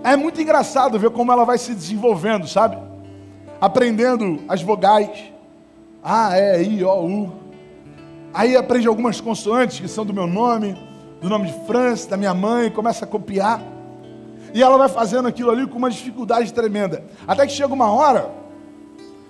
É 0.03 0.15
muito 0.15 0.41
engraçado 0.41 0.97
ver 0.97 1.11
como 1.11 1.31
ela 1.31 1.45
vai 1.45 1.59
se 1.59 1.75
desenvolvendo, 1.75 2.47
sabe? 2.47 2.77
Aprendendo 3.61 4.39
as 4.47 4.61
vogais. 4.63 5.31
A, 6.09 6.39
E, 6.39 6.63
I, 6.63 6.83
O, 6.85 7.05
U. 7.05 7.31
Aí 8.33 8.55
aprende 8.55 8.87
algumas 8.87 9.19
consoantes 9.19 9.81
que 9.81 9.89
são 9.89 10.05
do 10.05 10.13
meu 10.13 10.25
nome, 10.25 10.77
do 11.19 11.27
nome 11.27 11.47
de 11.47 11.65
França, 11.65 12.09
da 12.09 12.15
minha 12.15 12.33
mãe, 12.33 12.69
começa 12.69 13.03
a 13.03 13.07
copiar. 13.07 13.61
E 14.53 14.63
ela 14.63 14.77
vai 14.77 14.87
fazendo 14.87 15.27
aquilo 15.27 15.51
ali 15.51 15.67
com 15.67 15.77
uma 15.77 15.89
dificuldade 15.89 16.53
tremenda. 16.53 17.03
Até 17.27 17.45
que 17.45 17.51
chega 17.51 17.73
uma 17.73 17.91
hora 17.91 18.31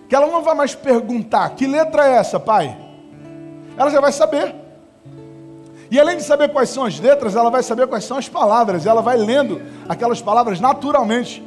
que 0.08 0.16
ela 0.16 0.28
não 0.28 0.44
vai 0.44 0.54
mais 0.54 0.76
perguntar: 0.76 1.50
que 1.56 1.66
letra 1.66 2.08
é 2.08 2.14
essa, 2.14 2.40
pai? 2.40 2.78
Ela 3.76 3.90
já 3.90 4.00
vai 4.00 4.12
saber. 4.12 4.54
E 5.90 6.00
além 6.00 6.18
de 6.18 6.24
saber 6.24 6.50
quais 6.50 6.70
são 6.70 6.86
as 6.86 7.00
letras, 7.00 7.36
ela 7.36 7.50
vai 7.50 7.64
saber 7.64 7.88
quais 7.88 8.04
são 8.04 8.18
as 8.18 8.30
palavras. 8.30 8.86
Ela 8.86 9.02
vai 9.02 9.18
lendo 9.18 9.60
aquelas 9.90 10.22
palavras 10.22 10.60
naturalmente. 10.60 11.44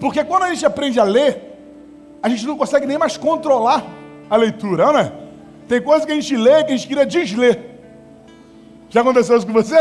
Porque 0.00 0.24
quando 0.24 0.42
a 0.42 0.48
gente 0.48 0.66
aprende 0.66 0.98
a 0.98 1.04
ler, 1.04 1.47
a 2.22 2.28
gente 2.28 2.46
não 2.46 2.56
consegue 2.56 2.86
nem 2.86 2.98
mais 2.98 3.16
controlar 3.16 3.84
a 4.28 4.36
leitura, 4.36 4.86
não 4.92 4.98
é? 4.98 5.12
Tem 5.68 5.80
coisa 5.82 6.06
que 6.06 6.12
a 6.12 6.14
gente 6.14 6.36
lê 6.36 6.64
que 6.64 6.72
a 6.72 6.76
gente 6.76 6.88
queria 6.88 7.06
desler. 7.06 7.60
Já 8.88 9.02
aconteceu 9.02 9.36
isso 9.36 9.46
com 9.46 9.52
você? 9.52 9.78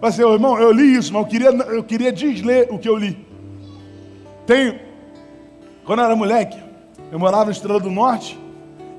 Você, 0.00 0.22
assim, 0.22 0.32
irmão, 0.32 0.58
eu 0.58 0.72
li 0.72 0.96
isso, 0.96 1.12
mas 1.12 1.22
eu 1.22 1.28
queria, 1.28 1.48
eu 1.48 1.84
queria 1.84 2.12
desler 2.12 2.68
o 2.70 2.78
que 2.78 2.88
eu 2.88 2.96
li. 2.96 3.26
Tem, 4.46 4.80
quando 5.84 6.00
eu 6.00 6.06
era 6.06 6.16
moleque, 6.16 6.58
eu 7.12 7.18
morava 7.18 7.46
no 7.46 7.50
Estrela 7.52 7.78
do 7.78 7.90
Norte, 7.90 8.38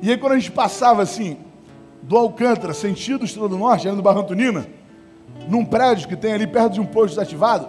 e 0.02 0.10
aí 0.10 0.18
quando 0.18 0.34
a 0.34 0.40
gente 0.40 0.52
passava 0.52 1.02
assim, 1.02 1.38
do 2.02 2.18
Alcântara, 2.18 2.74
sentido 2.74 3.26
Estrela 3.26 3.50
do 3.50 3.58
Norte, 3.58 3.88
ali 3.88 3.98
no 3.98 4.04
Barro 4.04 4.22
Antonina, 4.22 4.66
num 5.48 5.66
prédio 5.66 6.08
que 6.08 6.16
tem 6.16 6.34
ali 6.34 6.48
perto 6.48 6.74
de 6.74 6.82
um 6.82 6.86
posto 6.86 7.16
desativado, 7.16 7.68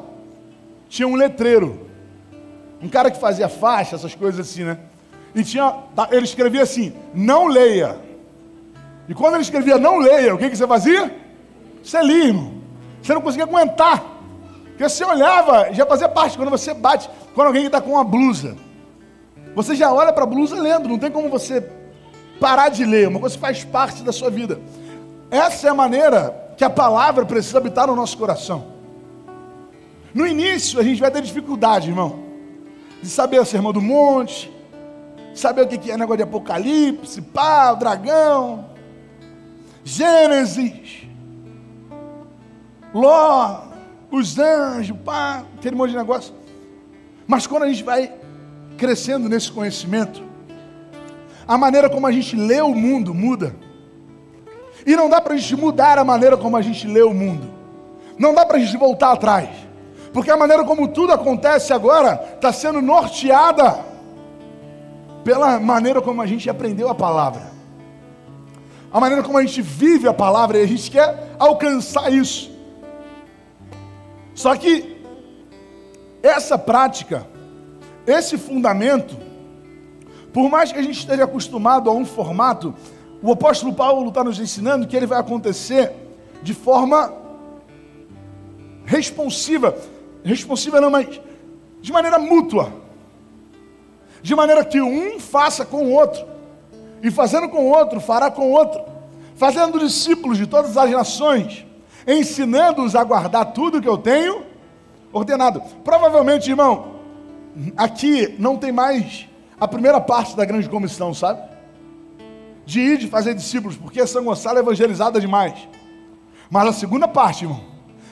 tinha 0.89 1.09
um 1.09 1.17
letreiro. 1.17 1.89
Um 2.83 2.89
cara 2.89 3.11
que 3.11 3.19
fazia 3.19 3.49
faixa, 3.49 3.95
essas 3.95 4.15
coisas 4.15 4.41
assim, 4.41 4.65
né? 4.65 4.79
E 5.35 5.43
tinha, 5.43 5.71
tá, 5.95 6.09
ele 6.11 6.25
escrevia 6.25 6.63
assim: 6.63 6.93
não 7.15 7.47
leia. 7.47 7.99
E 9.09 9.15
quando 9.15 9.35
ele 9.35 9.43
escrevia 9.43 9.79
não 9.79 9.99
leia, 9.99 10.35
o 10.35 10.39
que, 10.39 10.49
que 10.49 10.57
você 10.57 10.67
fazia? 10.67 11.15
Você 11.83 12.03
lia, 12.03 12.27
irmão. 12.27 12.55
Você 13.03 13.15
não 13.15 13.21
conseguia 13.21 13.45
aguentar. 13.45 14.05
Porque 14.69 14.89
você 14.89 15.05
olhava, 15.05 15.73
já 15.73 15.85
fazia 15.85 16.09
parte, 16.09 16.37
quando 16.37 16.51
você 16.51 16.73
bate, 16.73 17.09
quando 17.35 17.49
alguém 17.49 17.67
está 17.67 17.81
com 17.81 17.91
uma 17.93 18.05
blusa, 18.05 18.57
você 19.55 19.75
já 19.75 19.93
olha 19.93 20.13
para 20.13 20.25
a 20.25 20.27
blusa 20.27 20.61
lendo, 20.61 20.89
não 20.89 20.99
tem 20.99 21.11
como 21.11 21.29
você 21.29 21.61
parar 22.41 22.69
de 22.69 22.85
ler, 22.85 23.09
uma 23.09 23.21
coisa 23.21 23.39
faz 23.39 23.65
parte 23.65 24.03
da 24.03 24.13
sua 24.13 24.31
vida. 24.31 24.61
Essa 25.31 25.69
é 25.69 25.71
a 25.71 25.75
maneira 25.75 26.55
que 26.57 26.65
a 26.65 26.71
palavra 26.71 27.25
precisa 27.25 27.59
habitar 27.59 27.87
no 27.87 27.95
nosso 27.95 28.17
coração. 28.17 28.73
No 30.15 30.27
início 30.27 30.81
a 30.81 30.83
gente 30.83 31.01
vai 31.01 31.11
ter 31.11 31.23
dificuldade, 31.23 31.89
irmão, 31.89 32.21
de 33.03 33.09
saber 33.09 33.41
o 33.41 33.45
sermão 33.45 33.73
do 33.73 33.81
monte, 33.81 34.51
saber 35.35 35.63
o 35.63 35.67
que 35.67 35.91
é 35.91 35.97
negócio 35.97 36.19
de 36.19 36.23
Apocalipse, 36.25 37.21
pá, 37.21 37.73
o 37.73 37.77
dragão, 37.77 38.67
Gênesis, 39.85 41.07
Ló, 42.95 43.63
os 44.11 44.39
anjos, 44.39 44.97
pá, 45.05 45.45
aquele 45.59 45.75
monte 45.75 45.91
de 45.91 45.97
negócio. 45.97 46.35
Mas 47.27 47.47
quando 47.47 47.63
a 47.63 47.69
gente 47.69 47.83
vai 47.83 48.13
crescendo 48.77 49.29
nesse 49.29 49.51
conhecimento, 49.51 50.23
a 51.47 51.57
maneira 51.57 51.89
como 51.89 52.07
a 52.07 52.13
gente 52.13 52.37
lê 52.37 52.61
o 52.61 52.75
mundo 52.75 53.15
muda. 53.15 53.55
E 54.85 54.95
não 54.97 55.09
dá 55.09 55.21
para 55.21 55.35
a 55.35 55.37
gente 55.37 55.57
mudar 55.57 55.99
a 55.99 56.05
maneira 56.05 56.37
como 56.37 56.57
a 56.57 56.63
gente 56.63 56.87
lê 56.87 57.03
o 57.03 57.15
mundo. 57.15 57.51
Não 58.19 58.35
dá 58.35 58.45
para 58.45 58.57
a 58.57 58.61
gente 58.61 58.77
voltar 58.77 59.13
atrás. 59.13 59.49
Porque 60.13 60.31
a 60.31 60.37
maneira 60.37 60.65
como 60.65 60.89
tudo 60.89 61.13
acontece 61.13 61.73
agora 61.73 62.35
está 62.35 62.53
sendo 62.53 62.83
norteada 62.83 63.92
pela 65.25 65.59
maneira 65.61 66.01
como 66.01 66.21
a 66.21 66.27
gente 66.27 66.49
aprendeu 66.49 66.89
a 66.89 66.95
palavra. 66.95 67.53
A 68.93 69.01
maneira 69.01 69.23
como 69.23 69.39
a 69.39 69.43
gente 69.43 69.63
vive 69.63 70.07
a 70.07 70.13
palavra 70.13 70.59
e 70.59 70.63
a 70.63 70.67
gente 70.67 70.91
quer 70.91 71.35
alcançar 71.39 72.13
isso. 72.13 72.51
Só 74.35 74.55
que 74.57 74.97
essa 76.23 76.59
prática, 76.59 77.27
esse 78.07 78.37
fundamento, 78.37 79.17
por 80.33 80.49
mais 80.51 80.73
que 80.73 80.79
a 80.79 80.83
gente 80.83 80.99
esteja 80.99 81.25
acostumado 81.25 81.89
a 81.89 81.93
um 81.93 82.05
formato, 82.05 82.75
o 83.23 83.33
apóstolo 83.33 83.73
Paulo 83.73 84.09
está 84.09 84.25
nos 84.25 84.39
ensinando 84.39 84.87
que 84.87 84.97
ele 84.97 85.07
vai 85.07 85.19
acontecer 85.19 85.93
de 86.43 86.53
forma 86.53 87.13
responsiva. 88.85 89.77
Responsiva 90.25 90.81
não, 90.81 90.91
mas 90.91 91.21
de 91.81 91.93
maneira 91.93 92.19
mútua. 92.19 92.82
De 94.23 94.35
maneira 94.35 94.65
que 94.65 94.81
um 94.81 95.19
faça 95.19 95.65
com 95.65 95.85
o 95.87 95.91
outro. 95.93 96.25
E 97.03 97.11
fazendo 97.11 97.49
com 97.49 97.67
o 97.67 97.69
outro, 97.69 98.01
fará 98.01 98.31
com 98.31 98.49
o 98.49 98.53
outro. 98.53 98.81
Fazendo 99.35 99.79
discípulos 99.79 100.39
de 100.39 100.47
todas 100.47 100.77
as 100.77 100.91
nações. 100.91 101.67
Ensinando-os 102.07 102.95
a 102.95 103.03
guardar 103.03 103.53
tudo 103.53 103.81
que 103.81 103.89
eu 103.89 103.99
tenho 103.99 104.45
ordenado. 105.13 105.63
Provavelmente, 105.85 106.51
irmão, 106.51 106.95
aqui 107.77 108.35
não 108.39 108.57
tem 108.57 108.73
mais 108.73 109.29
a 109.59 109.67
primeira 109.67 110.01
parte 110.01 110.37
da 110.37 110.45
grande 110.45 110.69
comissão, 110.69 111.13
sabe? 111.13 111.53
de 112.65 112.81
ir 112.81 112.99
de 112.99 113.09
fazer 113.09 113.35
discípulos, 113.35 113.77
porque 113.77 114.07
São 114.07 114.25
Gonçalo 114.25 114.59
é 114.59 114.61
evangelizada 114.61 115.21
demais. 115.21 115.55
Mas 116.51 116.69
a 116.69 116.73
segunda 116.73 117.09
parte, 117.09 117.45
irmão, 117.45 117.61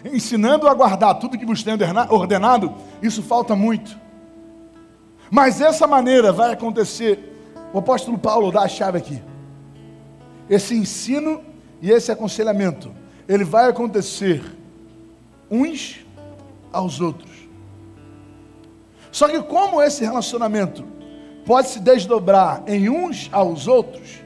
ensinando 0.05 0.67
a 0.67 0.75
guardar 0.75 1.19
tudo 1.19 1.39
que 1.39 1.47
vos 1.47 1.63
tenho 1.63 1.79
ordenado, 2.09 2.75
isso 3.03 3.23
falta 3.23 3.55
muito. 3.55 3.99
Mas 5.31 5.61
essa 5.61 5.87
maneira 5.87 6.33
vai 6.33 6.53
acontecer. 6.53 7.29
O 7.73 7.79
apóstolo 7.79 8.19
Paulo 8.19 8.51
dá 8.51 8.63
a 8.63 8.69
chave 8.69 8.99
aqui. 8.99 9.23
Esse 10.49 10.75
ensino 10.75 11.43
e 11.81 11.91
esse 11.91 12.11
aconselhamento, 12.11 12.93
ele 13.29 13.45
vai 13.45 13.69
acontecer 13.69 14.43
uns 15.49 16.05
aos 16.73 17.01
outros. 17.01 17.31
Só 19.13 19.29
que 19.29 19.41
como 19.43 19.81
esse 19.81 20.05
relacionamento 20.05 20.85
pode 21.47 21.69
se 21.69 21.81
desdobrar 21.81 22.63
em 22.67 22.89
uns 22.89 23.29
aos 23.33 23.67
outros, 23.67 24.21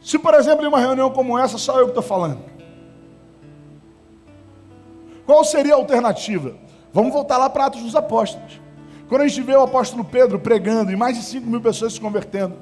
se, 0.00 0.18
por 0.18 0.34
exemplo, 0.34 0.64
em 0.64 0.68
uma 0.68 0.78
reunião 0.78 1.10
como 1.10 1.38
essa, 1.38 1.58
só 1.58 1.78
eu 1.78 1.86
que 1.86 1.90
estou 1.90 2.02
falando. 2.02 2.42
Qual 5.24 5.42
seria 5.44 5.74
a 5.74 5.76
alternativa? 5.76 6.56
Vamos 6.92 7.12
voltar 7.12 7.38
lá 7.38 7.48
para 7.48 7.66
Atos 7.66 7.82
dos 7.82 7.96
Apóstolos. 7.96 8.63
Quando 9.08 9.22
a 9.22 9.28
gente 9.28 9.42
vê 9.42 9.54
o 9.54 9.62
apóstolo 9.62 10.04
Pedro 10.04 10.38
pregando 10.38 10.90
e 10.90 10.96
mais 10.96 11.16
de 11.16 11.24
5 11.24 11.46
mil 11.46 11.60
pessoas 11.60 11.92
se 11.94 12.00
convertendo, 12.00 12.54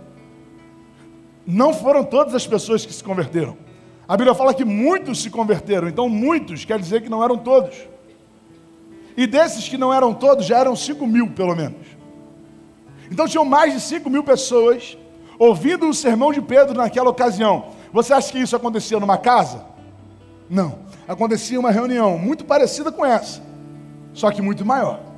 não 1.46 1.72
foram 1.72 2.04
todas 2.04 2.34
as 2.34 2.46
pessoas 2.46 2.84
que 2.84 2.92
se 2.92 3.02
converteram. 3.02 3.56
A 4.06 4.16
Bíblia 4.16 4.34
fala 4.34 4.52
que 4.52 4.64
muitos 4.64 5.22
se 5.22 5.30
converteram, 5.30 5.88
então 5.88 6.08
muitos 6.08 6.64
quer 6.64 6.78
dizer 6.78 7.02
que 7.02 7.08
não 7.08 7.22
eram 7.22 7.38
todos. 7.38 7.76
E 9.16 9.26
desses 9.26 9.68
que 9.68 9.78
não 9.78 9.92
eram 9.92 10.12
todos, 10.12 10.46
já 10.46 10.58
eram 10.58 10.74
5 10.74 11.06
mil 11.06 11.30
pelo 11.30 11.54
menos. 11.54 11.86
Então 13.10 13.28
tinham 13.28 13.44
mais 13.44 13.72
de 13.72 13.80
5 13.80 14.08
mil 14.10 14.24
pessoas 14.24 14.96
ouvindo 15.38 15.88
o 15.88 15.94
sermão 15.94 16.32
de 16.32 16.40
Pedro 16.40 16.74
naquela 16.74 17.10
ocasião. 17.10 17.66
Você 17.92 18.12
acha 18.12 18.32
que 18.32 18.38
isso 18.38 18.56
acontecia 18.56 18.98
numa 18.98 19.18
casa? 19.18 19.64
Não. 20.48 20.78
Acontecia 21.06 21.58
uma 21.58 21.70
reunião 21.70 22.16
muito 22.16 22.44
parecida 22.44 22.90
com 22.90 23.04
essa, 23.04 23.42
só 24.14 24.30
que 24.30 24.40
muito 24.40 24.64
maior. 24.64 25.11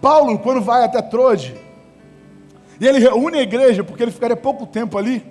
Paulo, 0.00 0.38
quando 0.38 0.60
vai 0.60 0.84
até 0.84 1.02
Trode, 1.02 1.54
e 2.80 2.86
ele 2.86 2.98
reúne 2.98 3.38
a 3.38 3.42
igreja, 3.42 3.82
porque 3.82 4.02
ele 4.02 4.12
ficaria 4.12 4.36
pouco 4.36 4.66
tempo 4.66 4.96
ali, 4.96 5.24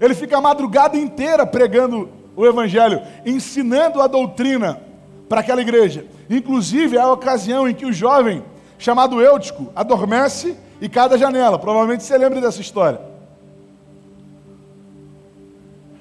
ele 0.00 0.14
fica 0.14 0.38
a 0.38 0.40
madrugada 0.40 0.96
inteira 0.96 1.46
pregando 1.46 2.08
o 2.36 2.46
evangelho, 2.46 3.02
ensinando 3.24 4.00
a 4.00 4.06
doutrina 4.06 4.80
para 5.28 5.40
aquela 5.40 5.60
igreja. 5.60 6.06
Inclusive, 6.28 6.96
é 6.96 7.00
a 7.00 7.10
ocasião 7.10 7.68
em 7.68 7.74
que 7.74 7.86
o 7.86 7.92
jovem 7.92 8.42
chamado 8.78 9.20
Eutico 9.20 9.70
adormece 9.76 10.56
e 10.80 10.88
cada 10.88 11.18
janela. 11.18 11.58
Provavelmente 11.58 12.02
você 12.02 12.16
lembra 12.16 12.40
dessa 12.40 12.60
história. 12.60 13.00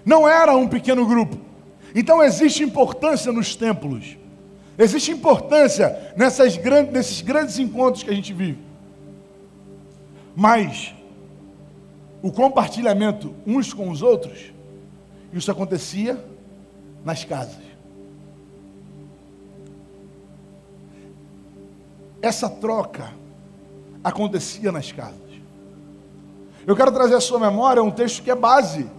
Não 0.06 0.28
era 0.28 0.56
um 0.56 0.68
pequeno 0.68 1.06
grupo. 1.06 1.38
Então 1.94 2.24
existe 2.24 2.64
importância 2.64 3.32
nos 3.32 3.56
templos. 3.56 4.18
Existe 4.80 5.12
importância 5.12 6.14
nessas 6.16 6.56
grandes, 6.56 6.94
nesses 6.94 7.20
grandes 7.20 7.60
encontros 7.60 8.02
que 8.02 8.10
a 8.10 8.14
gente 8.14 8.32
vive. 8.32 8.60
Mas 10.34 10.96
o 12.22 12.32
compartilhamento 12.32 13.36
uns 13.46 13.74
com 13.74 13.90
os 13.90 14.02
outros, 14.02 14.54
isso 15.34 15.52
acontecia 15.52 16.24
nas 17.04 17.26
casas. 17.26 17.70
Essa 22.22 22.50
troca 22.50 23.14
acontecia 24.02 24.72
nas 24.72 24.94
casas. 24.94 25.20
Eu 26.66 26.74
quero 26.74 26.92
trazer 26.94 27.16
à 27.16 27.22
sua 27.22 27.40
memória 27.40 27.84
um 27.84 27.92
texto 27.92 28.24
que 28.24 28.32
é 28.32 28.36
base 28.36 28.90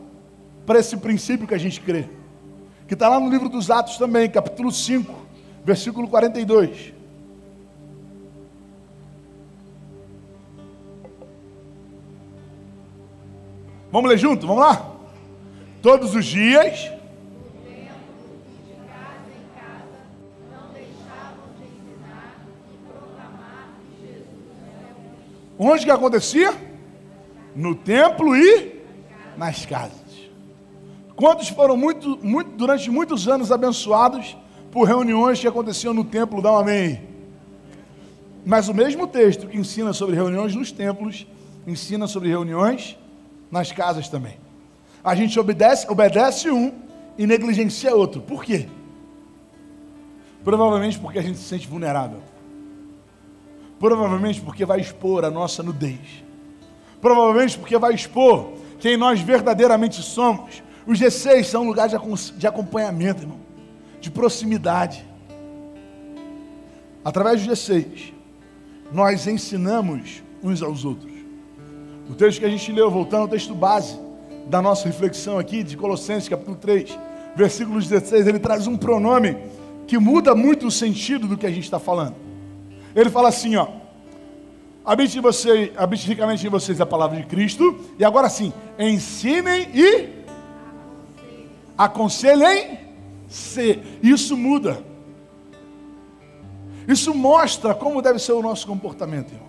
para 0.66 0.78
esse 0.78 0.94
princípio 0.98 1.46
que 1.46 1.54
a 1.54 1.58
gente 1.58 1.80
crê, 1.80 2.06
que 2.86 2.92
está 2.92 3.08
lá 3.08 3.18
no 3.18 3.30
livro 3.30 3.48
dos 3.48 3.70
Atos 3.70 3.96
também, 3.96 4.28
capítulo 4.28 4.70
5, 4.70 5.19
versículo 5.64 6.08
42. 6.08 6.92
Vamos 13.92 14.08
ler 14.08 14.18
junto? 14.18 14.46
Vamos 14.46 14.62
lá? 14.62 14.90
Todos 15.82 16.14
os 16.14 16.24
dias 16.24 16.90
Onde 25.62 25.84
que 25.84 25.90
acontecia? 25.90 26.54
No 27.54 27.74
templo 27.74 28.34
e 28.34 28.80
nas 29.36 29.66
casas. 29.66 30.00
Quantos 31.14 31.50
foram 31.50 31.76
muito, 31.76 32.18
muito, 32.22 32.52
durante 32.52 32.90
muitos 32.90 33.28
anos 33.28 33.52
abençoados 33.52 34.34
por 34.70 34.86
reuniões 34.86 35.40
que 35.40 35.48
aconteciam 35.48 35.92
no 35.92 36.04
templo? 36.04 36.40
Dá 36.40 36.52
um 36.52 36.58
amém. 36.58 37.02
Mas 38.44 38.68
o 38.68 38.74
mesmo 38.74 39.06
texto 39.06 39.46
que 39.46 39.58
ensina 39.58 39.92
sobre 39.92 40.14
reuniões 40.14 40.54
nos 40.54 40.72
templos, 40.72 41.26
ensina 41.66 42.06
sobre 42.06 42.28
reuniões 42.28 42.96
nas 43.50 43.72
casas 43.72 44.08
também. 44.08 44.38
A 45.02 45.14
gente 45.14 45.38
obedece, 45.38 45.90
obedece 45.90 46.50
um 46.50 46.72
e 47.18 47.26
negligencia 47.26 47.94
outro. 47.94 48.20
Por 48.20 48.44
quê? 48.44 48.66
Provavelmente 50.44 50.98
porque 50.98 51.18
a 51.18 51.22
gente 51.22 51.38
se 51.38 51.44
sente 51.44 51.66
vulnerável. 51.66 52.22
Provavelmente 53.78 54.40
porque 54.40 54.64
vai 54.64 54.80
expor 54.80 55.24
a 55.24 55.30
nossa 55.30 55.62
nudez. 55.62 56.24
Provavelmente 57.00 57.58
porque 57.58 57.76
vai 57.78 57.94
expor 57.94 58.52
quem 58.78 58.96
nós 58.96 59.20
verdadeiramente 59.20 60.02
somos. 60.02 60.62
Os 60.86 60.98
G6 60.98 61.44
são 61.44 61.62
um 61.62 61.66
lugar 61.66 61.88
de 61.88 62.46
acompanhamento, 62.46 63.22
irmão, 63.22 63.38
de 64.00 64.10
proximidade. 64.10 65.04
Através 67.04 67.44
dos 67.44 67.58
G6, 67.58 68.12
nós 68.92 69.26
ensinamos 69.26 70.22
uns 70.42 70.62
aos 70.62 70.84
outros. 70.84 71.12
O 72.08 72.14
texto 72.14 72.40
que 72.40 72.44
a 72.46 72.50
gente 72.50 72.72
leu, 72.72 72.90
voltando 72.90 73.22
ao 73.22 73.28
texto 73.28 73.54
base 73.54 73.98
da 74.46 74.60
nossa 74.60 74.86
reflexão 74.86 75.38
aqui, 75.38 75.62
de 75.62 75.76
Colossenses 75.76 76.28
capítulo 76.28 76.56
3, 76.56 76.98
versículo 77.36 77.80
16, 77.80 78.26
ele 78.26 78.38
traz 78.38 78.66
um 78.66 78.76
pronome 78.76 79.36
que 79.86 79.98
muda 79.98 80.34
muito 80.34 80.66
o 80.66 80.70
sentido 80.70 81.28
do 81.28 81.36
que 81.36 81.46
a 81.46 81.50
gente 81.50 81.64
está 81.64 81.78
falando. 81.78 82.16
Ele 82.94 83.10
fala 83.10 83.28
assim, 83.28 83.56
ó. 83.56 83.68
Habite, 84.84 85.18
em 85.18 85.20
você, 85.20 85.72
habite 85.76 86.06
ricamente 86.06 86.44
em 86.46 86.50
vocês 86.50 86.80
a 86.80 86.86
palavra 86.86 87.16
de 87.18 87.26
Cristo. 87.26 87.78
E 87.98 88.04
agora 88.04 88.28
sim, 88.28 88.52
ensinem 88.78 89.68
e 89.74 90.08
aconselhem-se. 93.30 93.80
Isso 94.02 94.36
muda. 94.36 94.82
Isso 96.86 97.14
mostra 97.14 97.74
como 97.74 98.02
deve 98.02 98.18
ser 98.18 98.32
o 98.32 98.42
nosso 98.42 98.66
comportamento, 98.66 99.32
irmão. 99.32 99.48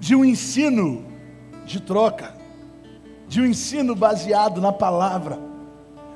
De 0.00 0.16
um 0.16 0.24
ensino 0.24 1.04
de 1.66 1.80
troca, 1.80 2.34
de 3.28 3.40
um 3.40 3.46
ensino 3.46 3.94
baseado 3.94 4.60
na 4.60 4.72
palavra, 4.72 5.38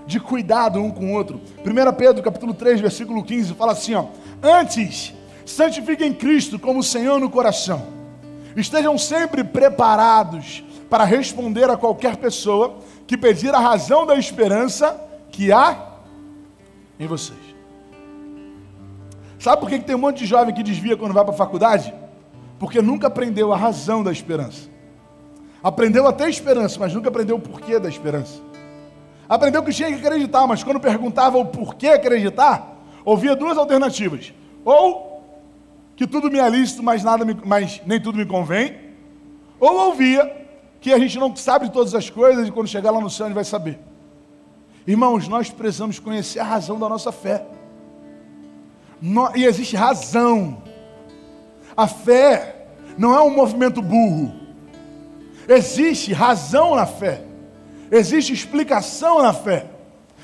de 0.07 0.19
cuidado 0.19 0.81
um 0.81 0.91
com 0.91 1.13
o 1.13 1.15
outro. 1.15 1.41
1 1.65 1.93
Pedro 1.95 2.23
capítulo 2.23 2.55
3, 2.55 2.81
versículo 2.81 3.23
15, 3.23 3.55
fala 3.55 3.73
assim, 3.73 3.95
ó: 3.95 4.07
Antes, 4.43 5.13
santifiquem 5.45 6.13
Cristo 6.13 6.59
como 6.59 6.83
Senhor 6.83 7.21
no 7.21 7.31
coração. 7.31 7.95
Estejam 8.57 8.97
sempre 8.97 9.45
preparados 9.45 10.65
para 10.89 11.05
responder 11.05 11.69
a 11.69 11.77
qualquer 11.77 12.17
pessoa 12.17 12.79
que 13.07 13.19
pedir 13.19 13.55
a 13.55 13.59
razão 13.59 14.07
da 14.07 14.17
esperança 14.17 14.99
que 15.31 15.53
há 15.53 15.86
em 16.99 17.07
vocês. 17.07 17.39
Sabe 19.39 19.61
por 19.61 19.69
que 19.69 19.79
tem 19.79 19.95
um 19.95 19.99
monte 19.99 20.19
de 20.19 20.27
jovem 20.27 20.55
que 20.55 20.63
desvia 20.63 20.97
quando 20.97 21.13
vai 21.13 21.25
para 21.25 21.35
a 21.35 21.37
faculdade? 21.37 21.93
Porque 22.59 22.81
nunca 22.81 23.07
aprendeu 23.07 23.53
a 23.53 23.57
razão 23.57 24.03
da 24.03 24.11
esperança. 24.11 24.69
Aprendeu 25.63 26.07
até 26.07 26.25
a 26.25 26.29
esperança, 26.29 26.79
mas 26.79 26.95
nunca 26.95 27.09
aprendeu 27.09 27.37
o 27.37 27.41
porquê 27.41 27.79
da 27.79 27.89
esperança. 27.89 28.41
Aprendeu 29.29 29.63
que 29.63 29.73
tinha 29.73 29.89
que 29.89 29.95
acreditar, 29.97 30.47
mas 30.47 30.63
quando 30.63 30.81
perguntava 30.81 31.37
o 31.39 31.45
porquê 31.45 31.89
acreditar, 31.89 32.77
ouvia 33.05 33.35
duas 33.35 33.59
alternativas. 33.59 34.33
Ou 34.65 35.23
que 35.97 36.07
tudo 36.07 36.31
me 36.31 36.39
é 36.39 36.49
lícito, 36.49 36.83
mas, 36.83 37.03
nada 37.03 37.25
me, 37.25 37.37
mas 37.45 37.81
nem 37.87 38.01
tudo 38.01 38.19
me 38.19 38.27
convém. 38.27 38.77
Ou 39.59 39.89
ouvia 39.89 40.47
que 40.81 40.93
a 40.93 40.99
gente 40.99 41.19
não 41.19 41.35
sabe 41.35 41.71
todas 41.71 41.95
as 41.95 42.09
coisas 42.09 42.47
e 42.47 42.53
quando 42.53 42.69
chegar 42.69 42.91
lá 42.91 43.01
no 43.01 43.11
céu 43.11 43.27
a 43.27 43.29
gente 43.29 43.35
vai 43.35 43.45
saber. 43.45 43.79
Irmãos, 44.87 45.27
nós 45.29 45.51
precisamos 45.51 45.99
conhecer 45.99 46.39
a 46.39 46.45
razão 46.45 46.79
da 46.79 46.89
nossa 46.89 47.11
fé 47.11 47.45
e 49.35 49.45
existe 49.45 49.77
razão. 49.77 50.63
A 51.77 51.87
fé 51.87 52.67
não 52.97 53.15
é 53.15 53.21
um 53.21 53.31
movimento 53.31 53.83
burro. 53.83 54.33
Existe 55.49 56.13
razão 56.13 56.75
na 56.75 56.87
fé. 56.87 57.23
Existe 57.91 58.33
explicação 58.33 59.23
na 59.23 59.33
fé. 59.33 59.67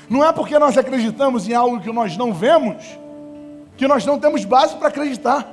Não 0.09 0.23
é 0.23 0.33
porque 0.33 0.57
nós 0.57 0.77
acreditamos 0.77 1.47
em 1.47 1.53
algo 1.53 1.79
que 1.79 1.91
nós 1.91 2.17
não 2.17 2.33
vemos 2.33 2.83
que 3.75 3.87
nós 3.87 4.05
não 4.05 4.19
temos 4.19 4.45
base 4.45 4.75
para 4.75 4.87
acreditar. 4.87 5.51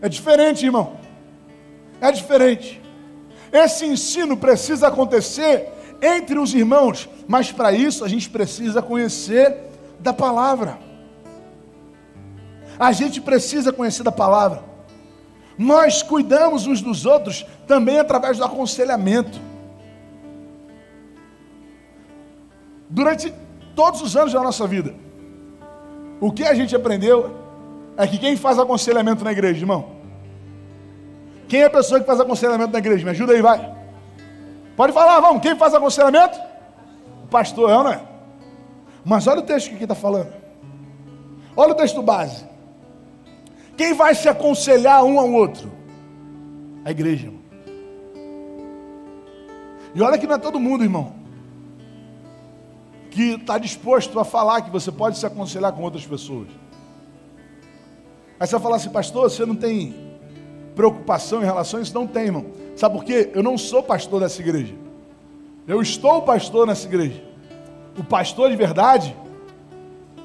É 0.00 0.08
diferente, 0.08 0.64
irmão. 0.64 0.96
É 2.00 2.10
diferente. 2.10 2.80
Esse 3.52 3.86
ensino 3.86 4.36
precisa 4.36 4.88
acontecer 4.88 5.68
entre 6.00 6.38
os 6.38 6.54
irmãos, 6.54 7.08
mas 7.26 7.50
para 7.50 7.72
isso 7.72 8.04
a 8.04 8.08
gente 8.08 8.30
precisa 8.30 8.80
conhecer 8.80 9.56
da 10.00 10.12
palavra. 10.12 10.78
A 12.78 12.92
gente 12.92 13.20
precisa 13.20 13.72
conhecer 13.72 14.02
da 14.02 14.12
palavra. 14.12 14.62
Nós 15.58 16.02
cuidamos 16.02 16.66
uns 16.66 16.80
dos 16.80 17.04
outros 17.04 17.44
também 17.66 17.98
através 17.98 18.38
do 18.38 18.44
aconselhamento. 18.44 19.40
Durante 22.88 23.34
todos 23.74 24.00
os 24.00 24.16
anos 24.16 24.32
da 24.32 24.40
nossa 24.40 24.66
vida, 24.66 24.94
o 26.20 26.30
que 26.30 26.44
a 26.44 26.54
gente 26.54 26.74
aprendeu 26.74 27.36
é 27.96 28.06
que 28.06 28.18
quem 28.18 28.36
faz 28.36 28.58
aconselhamento 28.58 29.24
na 29.24 29.32
igreja, 29.32 29.60
irmão? 29.60 29.90
Quem 31.48 31.62
é 31.62 31.64
a 31.64 31.70
pessoa 31.70 31.98
que 31.98 32.06
faz 32.06 32.20
aconselhamento 32.20 32.72
na 32.72 32.78
igreja? 32.78 33.04
Me 33.04 33.10
ajuda 33.10 33.32
aí, 33.32 33.42
vai. 33.42 33.77
Pode 34.78 34.92
falar, 34.92 35.18
vamos. 35.18 35.42
Quem 35.42 35.56
faz 35.56 35.74
aconselhamento? 35.74 36.38
O 37.24 37.26
pastor, 37.26 37.68
é 37.68 37.76
ou 37.76 37.82
não 37.82 37.90
é? 37.90 38.00
Mas 39.04 39.26
olha 39.26 39.40
o 39.40 39.42
texto 39.42 39.76
que 39.76 39.82
está 39.82 39.94
falando. 39.96 40.32
Olha 41.56 41.72
o 41.72 41.74
texto 41.74 42.00
base. 42.00 42.46
Quem 43.76 43.92
vai 43.92 44.14
se 44.14 44.28
aconselhar 44.28 45.02
um 45.02 45.18
ao 45.18 45.32
outro? 45.32 45.68
A 46.84 46.92
igreja, 46.92 47.26
irmão. 47.26 47.40
E 49.96 50.00
olha 50.00 50.16
que 50.16 50.28
não 50.28 50.36
é 50.36 50.38
todo 50.38 50.60
mundo, 50.60 50.84
irmão, 50.84 51.12
que 53.10 53.32
está 53.32 53.58
disposto 53.58 54.20
a 54.20 54.24
falar 54.24 54.62
que 54.62 54.70
você 54.70 54.92
pode 54.92 55.18
se 55.18 55.26
aconselhar 55.26 55.72
com 55.72 55.82
outras 55.82 56.06
pessoas. 56.06 56.46
Aí 58.38 58.46
você 58.46 58.52
vai 58.52 58.62
falar 58.62 58.76
assim, 58.76 58.90
pastor, 58.90 59.28
você 59.28 59.44
não 59.44 59.56
tem 59.56 59.92
preocupação 60.76 61.42
em 61.42 61.46
relação 61.46 61.80
a 61.80 61.82
isso? 61.82 61.92
Não 61.92 62.06
tem, 62.06 62.26
irmão. 62.26 62.57
Sabe 62.78 62.94
por 62.94 63.04
quê? 63.04 63.28
Eu 63.34 63.42
não 63.42 63.58
sou 63.58 63.82
pastor 63.82 64.20
dessa 64.20 64.40
igreja. 64.40 64.72
Eu 65.66 65.82
estou 65.82 66.22
pastor 66.22 66.64
nessa 66.64 66.86
igreja. 66.86 67.20
O 67.98 68.04
pastor 68.04 68.48
de 68.50 68.54
verdade 68.54 69.16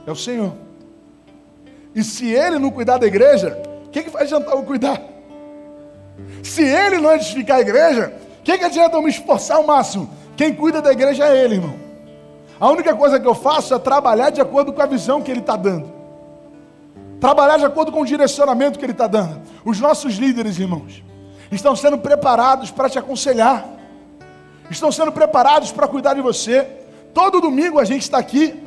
é 0.05 0.11
o 0.11 0.15
Senhor. 0.15 0.53
E 1.95 2.03
se 2.03 2.31
ele 2.31 2.59
não 2.59 2.69
cuidar 2.69 2.99
da 2.99 3.07
igreja, 3.07 3.59
o 3.87 3.89
que, 3.89 4.03
vai 4.03 4.21
adiantar 4.21 4.53
eu 4.53 4.61
cuidar? 4.61 5.01
Se 6.43 6.61
ele 6.61 6.99
não 6.99 7.11
edificar 7.13 7.57
a 7.57 7.61
igreja, 7.61 8.13
o 8.39 8.43
que, 8.43 8.55
que 8.55 8.65
adianta 8.65 8.97
eu 8.97 9.01
me 9.01 9.09
esforçar 9.09 9.57
ao 9.57 9.65
máximo? 9.65 10.07
Quem 10.37 10.53
cuida 10.53 10.79
da 10.79 10.91
igreja 10.91 11.25
é 11.25 11.43
ele, 11.43 11.55
irmão. 11.55 11.73
A 12.59 12.69
única 12.69 12.95
coisa 12.95 13.19
que 13.19 13.25
eu 13.25 13.33
faço 13.33 13.73
é 13.73 13.79
trabalhar 13.79 14.29
de 14.29 14.39
acordo 14.39 14.71
com 14.71 14.81
a 14.83 14.85
visão 14.85 15.23
que 15.23 15.31
ele 15.31 15.39
está 15.39 15.55
dando. 15.55 15.91
Trabalhar 17.19 17.57
de 17.57 17.65
acordo 17.65 17.91
com 17.91 18.01
o 18.01 18.05
direcionamento 18.05 18.77
que 18.77 18.85
ele 18.85 18.91
está 18.91 19.07
dando. 19.07 19.41
Os 19.65 19.79
nossos 19.79 20.17
líderes, 20.17 20.59
irmãos, 20.59 21.03
estão 21.55 21.75
sendo 21.75 21.97
preparados 21.97 22.71
para 22.71 22.89
te 22.89 22.97
aconselhar. 22.97 23.65
Estão 24.69 24.91
sendo 24.91 25.11
preparados 25.11 25.71
para 25.71 25.87
cuidar 25.87 26.13
de 26.13 26.21
você. 26.21 26.67
Todo 27.13 27.41
domingo 27.41 27.79
a 27.79 27.85
gente 27.85 28.01
está 28.01 28.17
aqui 28.17 28.63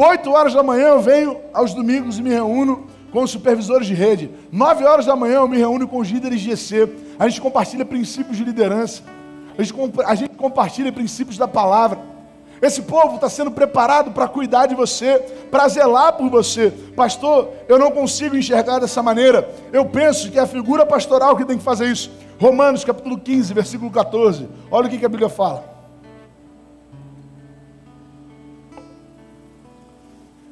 8 0.00 0.30
horas 0.30 0.54
da 0.54 0.62
manhã 0.62 0.90
eu 0.90 1.00
venho 1.00 1.40
aos 1.52 1.74
domingos 1.74 2.20
e 2.20 2.22
me 2.22 2.30
reúno 2.30 2.86
com 3.10 3.24
os 3.24 3.32
supervisores 3.32 3.84
de 3.84 3.94
rede. 3.94 4.30
9 4.52 4.84
horas 4.84 5.06
da 5.06 5.16
manhã 5.16 5.38
eu 5.38 5.48
me 5.48 5.58
reúno 5.58 5.88
com 5.88 5.98
os 5.98 6.08
líderes 6.08 6.40
de 6.40 6.54
GC. 6.54 6.88
A 7.18 7.28
gente 7.28 7.40
compartilha 7.40 7.84
princípios 7.84 8.36
de 8.36 8.44
liderança. 8.44 9.02
A 9.58 9.62
gente, 9.64 9.74
a 10.06 10.14
gente 10.14 10.36
compartilha 10.36 10.92
princípios 10.92 11.36
da 11.36 11.48
palavra. 11.48 11.98
Esse 12.60 12.82
povo 12.82 13.14
está 13.14 13.28
sendo 13.28 13.50
preparado 13.50 14.10
para 14.10 14.26
cuidar 14.26 14.66
de 14.66 14.74
você, 14.74 15.18
para 15.50 15.68
zelar 15.68 16.14
por 16.14 16.28
você. 16.28 16.70
Pastor, 16.96 17.50
eu 17.68 17.78
não 17.78 17.90
consigo 17.90 18.36
enxergar 18.36 18.80
dessa 18.80 19.02
maneira. 19.02 19.48
Eu 19.72 19.84
penso 19.86 20.30
que 20.30 20.38
é 20.38 20.42
a 20.42 20.46
figura 20.46 20.84
pastoral 20.84 21.36
que 21.36 21.44
tem 21.44 21.56
que 21.56 21.64
fazer 21.64 21.86
isso. 21.86 22.10
Romanos 22.40 22.84
capítulo 22.84 23.18
15, 23.18 23.54
versículo 23.54 23.90
14. 23.90 24.48
Olha 24.70 24.86
o 24.86 24.90
que 24.90 25.04
a 25.04 25.08
Bíblia 25.08 25.28
fala. 25.28 25.78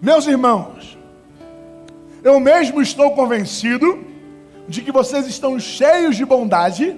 Meus 0.00 0.26
irmãos, 0.26 0.96
eu 2.22 2.38
mesmo 2.38 2.80
estou 2.80 3.12
convencido 3.12 4.04
de 4.68 4.82
que 4.82 4.92
vocês 4.92 5.26
estão 5.26 5.58
cheios 5.58 6.16
de 6.16 6.24
bondade 6.24 6.96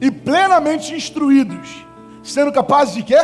e 0.00 0.10
plenamente 0.10 0.94
instruídos, 0.94 1.86
sendo 2.22 2.52
capazes 2.52 2.94
de 2.94 3.02
quê? 3.02 3.18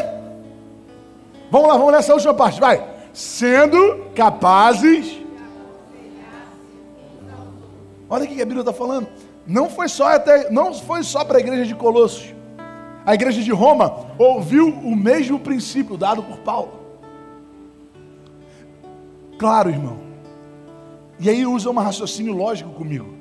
Vamos 1.50 1.68
lá, 1.68 1.76
vamos 1.76 1.92
nessa 1.92 2.12
última 2.12 2.34
parte, 2.34 2.60
vai. 2.60 2.84
Sendo 3.12 4.06
capazes. 4.14 5.20
Olha 8.08 8.24
o 8.24 8.28
que 8.28 8.34
a 8.34 8.46
Bíblia 8.46 8.60
está 8.60 8.72
falando. 8.72 9.08
Não 9.46 9.70
foi 9.70 9.88
só 9.88 10.14
até, 10.14 10.50
não 10.50 10.74
foi 10.74 11.02
só 11.02 11.24
para 11.24 11.38
a 11.38 11.40
igreja 11.40 11.64
de 11.64 11.74
Colossos. 11.74 12.34
A 13.04 13.14
igreja 13.14 13.40
de 13.40 13.52
Roma 13.52 14.06
ouviu 14.18 14.68
o 14.68 14.96
mesmo 14.96 15.38
princípio 15.38 15.96
dado 15.96 16.22
por 16.22 16.38
Paulo. 16.38 16.72
Claro, 19.38 19.70
irmão. 19.70 19.98
E 21.18 21.30
aí 21.30 21.46
usa 21.46 21.70
um 21.70 21.74
raciocínio 21.74 22.32
lógico 22.32 22.70
comigo. 22.70 23.14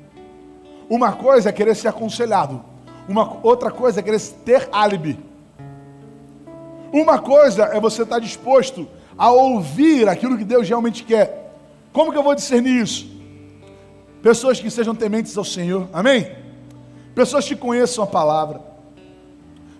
Uma 0.88 1.12
coisa 1.12 1.48
é 1.48 1.52
querer 1.52 1.74
ser 1.74 1.88
aconselhado, 1.88 2.64
uma 3.08 3.38
outra 3.42 3.70
coisa 3.70 4.00
é 4.00 4.02
querer 4.02 4.20
ter 4.44 4.68
álibi. 4.72 5.18
Uma 6.96 7.18
coisa 7.18 7.64
é 7.64 7.78
você 7.78 8.04
estar 8.04 8.18
disposto 8.18 8.88
a 9.18 9.30
ouvir 9.30 10.08
aquilo 10.08 10.38
que 10.38 10.46
Deus 10.46 10.66
realmente 10.66 11.04
quer. 11.04 11.54
Como 11.92 12.10
que 12.10 12.16
eu 12.16 12.22
vou 12.22 12.34
discernir 12.34 12.82
isso? 12.82 13.06
Pessoas 14.22 14.58
que 14.58 14.70
sejam 14.70 14.94
tementes 14.94 15.36
ao 15.36 15.44
Senhor, 15.44 15.90
amém? 15.92 16.34
Pessoas 17.14 17.46
que 17.46 17.54
conheçam 17.54 18.02
a 18.02 18.06
palavra, 18.06 18.62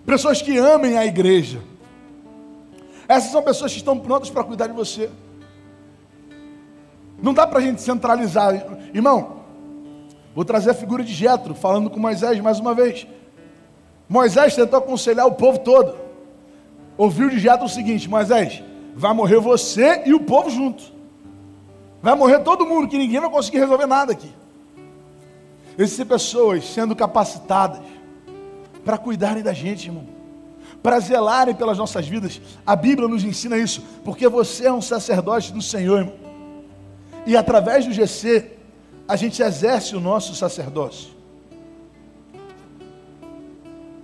pessoas 0.05 0.43
que 0.43 0.59
amem 0.59 0.95
a 0.95 1.07
igreja. 1.07 1.59
Essas 3.07 3.31
são 3.31 3.41
pessoas 3.41 3.71
que 3.71 3.79
estão 3.79 3.97
prontas 3.97 4.29
para 4.29 4.43
cuidar 4.43 4.67
de 4.67 4.73
você. 4.73 5.09
Não 7.19 7.33
dá 7.33 7.47
para 7.47 7.57
a 7.57 7.61
gente 7.63 7.81
centralizar. 7.81 8.53
Irmão, 8.93 9.37
vou 10.35 10.45
trazer 10.45 10.69
a 10.69 10.75
figura 10.75 11.03
de 11.03 11.15
Jetro, 11.15 11.55
falando 11.55 11.89
com 11.89 11.99
Moisés 11.99 12.39
mais 12.41 12.59
uma 12.59 12.75
vez. 12.75 13.07
Moisés 14.07 14.53
tentou 14.53 14.77
aconselhar 14.77 15.25
o 15.25 15.31
povo 15.31 15.57
todo. 15.57 16.06
Ouviu 16.97 17.29
de 17.29 17.39
Jetro 17.39 17.65
o 17.65 17.69
seguinte: 17.69 18.09
Moisés, 18.09 18.63
vai 18.95 19.13
morrer 19.13 19.39
você 19.39 20.03
e 20.05 20.13
o 20.13 20.19
povo 20.19 20.49
junto. 20.49 20.83
Vai 22.01 22.15
morrer 22.15 22.39
todo 22.39 22.65
mundo, 22.65 22.87
que 22.87 22.97
ninguém 22.97 23.19
vai 23.19 23.29
conseguir 23.29 23.59
resolver 23.59 23.85
nada 23.85 24.11
aqui. 24.11 24.31
Existem 25.77 26.05
pessoas 26.05 26.65
sendo 26.65 26.95
capacitadas 26.95 27.81
para 28.83 28.97
cuidarem 28.97 29.43
da 29.43 29.53
gente, 29.53 29.87
irmão. 29.87 30.07
Para 30.81 30.99
zelarem 30.99 31.53
pelas 31.53 31.77
nossas 31.77 32.07
vidas. 32.07 32.41
A 32.65 32.75
Bíblia 32.75 33.07
nos 33.07 33.23
ensina 33.23 33.57
isso, 33.57 33.83
porque 34.03 34.27
você 34.27 34.67
é 34.67 34.73
um 34.73 34.81
sacerdote 34.81 35.51
do 35.53 35.61
Senhor, 35.61 35.99
irmão. 35.99 36.15
E 37.25 37.35
através 37.35 37.85
do 37.85 37.91
GC, 37.91 38.53
a 39.07 39.15
gente 39.15 39.41
exerce 39.41 39.95
o 39.95 39.99
nosso 39.99 40.33
sacerdócio. 40.33 41.09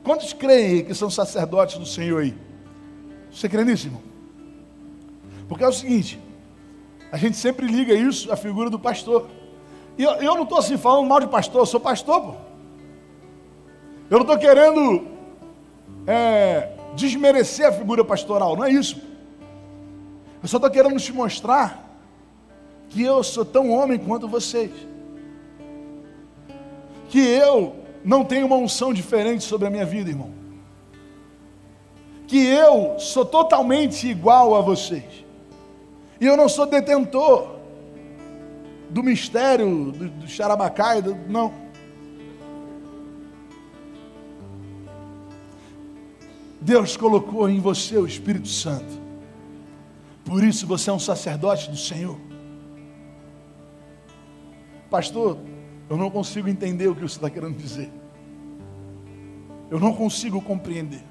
Quantos 0.03 0.34
creem 0.34 0.84
que 0.84 0.93
são 0.93 1.10
sacerdotes 1.10 1.77
do 1.77 1.86
Senhor 1.86 2.21
aí? 2.21 2.36
Você 3.33 3.49
crê 3.49 3.65
nisso, 3.65 3.87
irmão? 3.87 4.01
Porque 5.47 5.63
é 5.63 5.67
o 5.67 5.73
seguinte, 5.73 6.19
a 7.11 7.17
gente 7.17 7.35
sempre 7.35 7.67
liga 7.67 7.93
isso 7.93 8.31
à 8.31 8.35
figura 8.35 8.69
do 8.69 8.79
pastor. 8.79 9.27
E 9.97 10.03
eu, 10.03 10.11
eu 10.13 10.35
não 10.35 10.43
estou 10.43 10.57
assim 10.57 10.77
falando 10.77 11.07
mal 11.07 11.19
de 11.19 11.27
pastor, 11.27 11.61
eu 11.61 11.65
sou 11.65 11.79
pastor, 11.79 12.21
pô. 12.21 12.33
Eu 14.09 14.19
não 14.19 14.21
estou 14.21 14.37
querendo 14.37 15.07
é, 16.05 16.71
desmerecer 16.95 17.67
a 17.67 17.71
figura 17.71 18.03
pastoral, 18.05 18.55
não 18.55 18.63
é 18.63 18.71
isso. 18.71 19.01
Eu 20.41 20.47
só 20.47 20.57
estou 20.57 20.69
querendo 20.69 20.99
te 20.99 21.11
mostrar 21.13 21.97
que 22.89 23.01
eu 23.01 23.23
sou 23.23 23.45
tão 23.45 23.71
homem 23.71 23.97
quanto 23.97 24.27
vocês. 24.27 24.71
Que 27.09 27.19
eu 27.19 27.75
não 28.03 28.23
tenho 28.23 28.45
uma 28.45 28.57
unção 28.57 28.93
diferente 28.93 29.43
sobre 29.43 29.67
a 29.67 29.69
minha 29.71 29.85
vida, 29.85 30.09
irmão. 30.09 30.42
Que 32.27 32.45
eu 32.45 32.99
sou 32.99 33.25
totalmente 33.25 34.07
igual 34.07 34.55
a 34.55 34.62
vocês. 34.62 35.25
E 36.19 36.25
eu 36.25 36.38
não 36.38 36.47
sou 36.47 36.65
detentor 36.65 37.53
do 38.89 39.03
mistério 39.03 39.91
do, 39.91 40.09
do 40.09 40.27
Xarabacai, 40.27 41.01
do, 41.01 41.15
não. 41.27 41.53
Deus 46.62 46.95
colocou 46.95 47.49
em 47.49 47.59
você 47.59 47.97
o 47.97 48.05
Espírito 48.05 48.47
Santo. 48.47 49.01
Por 50.23 50.43
isso 50.43 50.65
você 50.65 50.89
é 50.89 50.93
um 50.93 50.99
sacerdote 50.99 51.69
do 51.69 51.75
Senhor. 51.75 52.17
Pastor, 54.89 55.38
eu 55.89 55.97
não 55.97 56.09
consigo 56.09 56.47
entender 56.47 56.88
o 56.88 56.95
que 56.95 57.01
você 57.01 57.15
está 57.15 57.29
querendo 57.29 57.57
dizer. 57.57 57.91
Eu 59.69 59.79
não 59.79 59.93
consigo 59.93 60.41
compreender. 60.41 61.03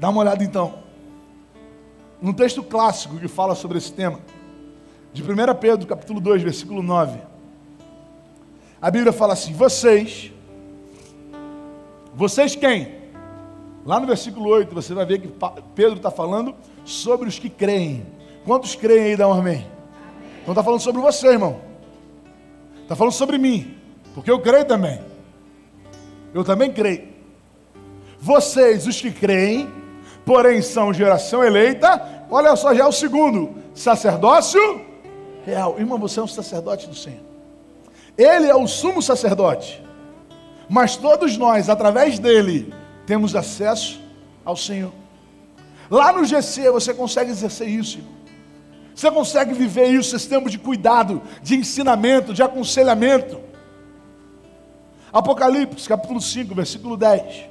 Dá 0.00 0.08
uma 0.08 0.20
olhada 0.20 0.42
então. 0.44 0.80
Num 2.20 2.32
texto 2.32 2.62
clássico 2.62 3.18
que 3.18 3.28
fala 3.28 3.54
sobre 3.54 3.78
esse 3.78 3.92
tema. 3.92 4.20
De 5.12 5.22
1 5.22 5.26
Pedro, 5.60 5.86
capítulo 5.86 6.20
2, 6.20 6.42
versículo 6.42 6.82
9. 6.82 7.20
A 8.80 8.90
Bíblia 8.90 9.12
fala 9.12 9.32
assim: 9.32 9.52
Vocês, 9.52 10.32
vocês 12.14 12.54
quem? 12.54 12.96
Lá 13.84 13.98
no 13.98 14.06
versículo 14.06 14.48
8, 14.50 14.74
você 14.74 14.94
vai 14.94 15.06
ver 15.06 15.20
que 15.20 15.32
Pedro 15.74 15.96
está 15.96 16.10
falando 16.10 16.54
sobre 16.84 17.28
os 17.28 17.38
que 17.38 17.48
creem. 17.48 18.06
Quantos 18.44 18.74
creem 18.74 19.04
aí, 19.04 19.16
dá 19.16 19.26
um 19.28 19.32
amém? 19.32 19.66
Então 20.42 20.52
está 20.52 20.62
falando 20.62 20.80
sobre 20.80 21.00
você, 21.00 21.28
irmão. 21.28 21.60
Está 22.82 22.94
falando 22.94 23.12
sobre 23.12 23.38
mim. 23.38 23.76
Porque 24.14 24.30
eu 24.30 24.40
creio 24.40 24.64
também. 24.64 25.00
Eu 26.34 26.44
também 26.44 26.72
creio. 26.72 27.08
Vocês, 28.18 28.86
os 28.86 29.00
que 29.00 29.10
creem, 29.10 29.70
porém 30.28 30.60
são 30.60 30.92
geração 30.92 31.42
eleita, 31.42 32.26
olha 32.30 32.54
só, 32.54 32.74
já 32.74 32.84
é 32.84 32.86
o 32.86 32.92
segundo: 32.92 33.54
sacerdócio 33.74 34.60
real. 35.46 35.76
Irmão, 35.78 35.98
você 35.98 36.20
é 36.20 36.22
um 36.22 36.28
sacerdote 36.28 36.86
do 36.86 36.94
Senhor. 36.94 37.22
Ele 38.16 38.46
é 38.46 38.54
o 38.54 38.66
sumo 38.66 39.00
sacerdote. 39.00 39.82
Mas 40.68 40.96
todos 40.96 41.38
nós, 41.38 41.70
através 41.70 42.18
dele, 42.18 42.74
temos 43.06 43.34
acesso 43.34 44.02
ao 44.44 44.54
Senhor. 44.54 44.92
Lá 45.90 46.12
no 46.12 46.26
GC 46.26 46.70
você 46.70 46.92
consegue 46.92 47.30
exercer 47.30 47.66
isso. 47.66 48.00
Você 48.94 49.10
consegue 49.10 49.54
viver 49.54 49.86
isso, 49.86 50.14
esse 50.14 50.28
tempo 50.28 50.50
de 50.50 50.58
cuidado, 50.58 51.22
de 51.42 51.56
ensinamento, 51.56 52.34
de 52.34 52.42
aconselhamento. 52.42 53.40
Apocalipse, 55.10 55.88
capítulo 55.88 56.20
5, 56.20 56.54
versículo 56.54 56.98
10. 56.98 57.46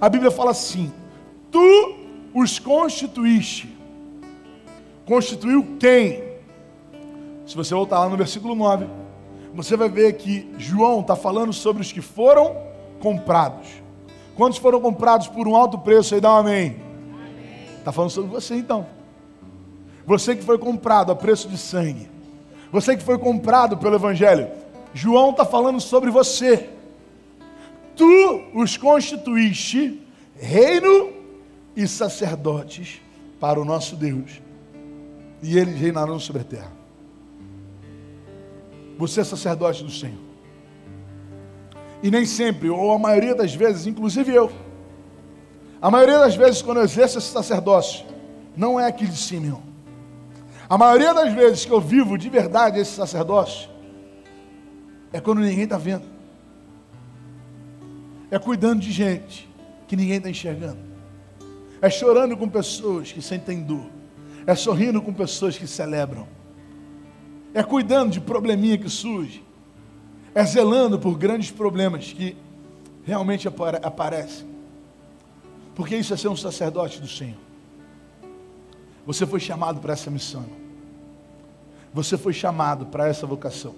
A 0.00 0.08
Bíblia 0.08 0.30
fala 0.30 0.52
assim: 0.52 0.90
Tu 1.50 1.97
os 2.38 2.58
constituíste. 2.58 3.76
Constituiu 5.04 5.76
quem? 5.78 6.22
Se 7.46 7.56
você 7.56 7.74
voltar 7.74 8.00
lá 8.00 8.08
no 8.08 8.16
versículo 8.16 8.54
9, 8.54 8.86
você 9.54 9.76
vai 9.76 9.88
ver 9.88 10.12
que 10.14 10.48
João 10.56 11.00
está 11.00 11.16
falando 11.16 11.52
sobre 11.52 11.82
os 11.82 11.90
que 11.90 12.00
foram 12.00 12.56
comprados. 13.00 13.68
Quantos 14.36 14.58
foram 14.58 14.80
comprados 14.80 15.26
por 15.26 15.48
um 15.48 15.56
alto 15.56 15.78
preço? 15.78 16.14
Aí 16.14 16.20
dá 16.20 16.32
um 16.32 16.36
amém. 16.36 16.76
Está 17.78 17.90
falando 17.90 18.10
sobre 18.10 18.30
você 18.30 18.54
então. 18.54 18.86
Você 20.06 20.36
que 20.36 20.44
foi 20.44 20.58
comprado 20.58 21.10
a 21.10 21.16
preço 21.16 21.48
de 21.48 21.58
sangue. 21.58 22.08
Você 22.70 22.96
que 22.96 23.02
foi 23.02 23.18
comprado 23.18 23.76
pelo 23.78 23.96
Evangelho. 23.96 24.48
João 24.94 25.30
está 25.30 25.44
falando 25.44 25.80
sobre 25.80 26.10
você. 26.10 26.70
Tu 27.96 28.42
os 28.54 28.76
constituíste 28.76 30.00
reino 30.36 31.17
e 31.78 31.86
sacerdotes 31.86 33.00
para 33.38 33.60
o 33.60 33.64
nosso 33.64 33.94
Deus. 33.94 34.42
E 35.40 35.56
eles 35.56 35.78
reinarão 35.78 36.18
sobre 36.18 36.42
a 36.42 36.44
terra. 36.44 36.72
Você 38.98 39.20
é 39.20 39.24
sacerdote 39.24 39.84
do 39.84 39.90
Senhor. 39.90 40.18
E 42.02 42.10
nem 42.10 42.26
sempre, 42.26 42.68
ou 42.68 42.90
a 42.90 42.98
maioria 42.98 43.32
das 43.32 43.54
vezes, 43.54 43.86
inclusive 43.86 44.34
eu, 44.34 44.50
a 45.80 45.88
maioria 45.88 46.18
das 46.18 46.34
vezes, 46.34 46.60
quando 46.60 46.78
eu 46.78 46.84
exerço 46.84 47.18
esse 47.18 47.28
sacerdócio, 47.28 48.04
não 48.56 48.78
é 48.80 48.88
aqui 48.88 49.06
de 49.06 49.16
cima, 49.16 49.46
irmão. 49.46 49.62
A 50.68 50.76
maioria 50.76 51.14
das 51.14 51.32
vezes 51.32 51.64
que 51.64 51.70
eu 51.70 51.80
vivo 51.80 52.18
de 52.18 52.28
verdade 52.28 52.80
esse 52.80 52.90
sacerdócio 52.90 53.70
é 55.12 55.20
quando 55.20 55.40
ninguém 55.42 55.62
está 55.62 55.78
vendo. 55.78 56.04
É 58.32 58.38
cuidando 58.38 58.80
de 58.80 58.90
gente 58.90 59.48
que 59.86 59.94
ninguém 59.94 60.16
está 60.16 60.28
enxergando. 60.28 60.87
É 61.80 61.88
chorando 61.88 62.36
com 62.36 62.48
pessoas 62.48 63.12
que 63.12 63.22
sentem 63.22 63.62
dor. 63.62 63.86
É 64.46 64.54
sorrindo 64.54 65.00
com 65.00 65.12
pessoas 65.12 65.56
que 65.56 65.66
celebram. 65.66 66.26
É 67.54 67.62
cuidando 67.62 68.12
de 68.12 68.20
probleminha 68.20 68.78
que 68.78 68.88
surge. 68.88 69.44
É 70.34 70.44
zelando 70.44 70.98
por 70.98 71.16
grandes 71.16 71.50
problemas 71.50 72.12
que 72.12 72.36
realmente 73.04 73.48
aparecem. 73.48 74.46
Porque 75.74 75.96
isso 75.96 76.12
é 76.12 76.16
ser 76.16 76.28
um 76.28 76.36
sacerdote 76.36 77.00
do 77.00 77.06
Senhor. 77.06 77.38
Você 79.06 79.26
foi 79.26 79.40
chamado 79.40 79.80
para 79.80 79.92
essa 79.92 80.10
missão. 80.10 80.44
Você 81.94 82.18
foi 82.18 82.32
chamado 82.32 82.86
para 82.86 83.08
essa 83.08 83.26
vocação. 83.26 83.74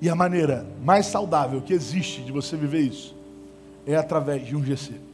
E 0.00 0.08
a 0.08 0.14
maneira 0.14 0.66
mais 0.84 1.06
saudável 1.06 1.62
que 1.62 1.72
existe 1.72 2.22
de 2.22 2.30
você 2.30 2.56
viver 2.56 2.80
isso 2.80 3.16
é 3.86 3.96
através 3.96 4.46
de 4.46 4.54
um 4.54 4.62
GC. 4.62 5.13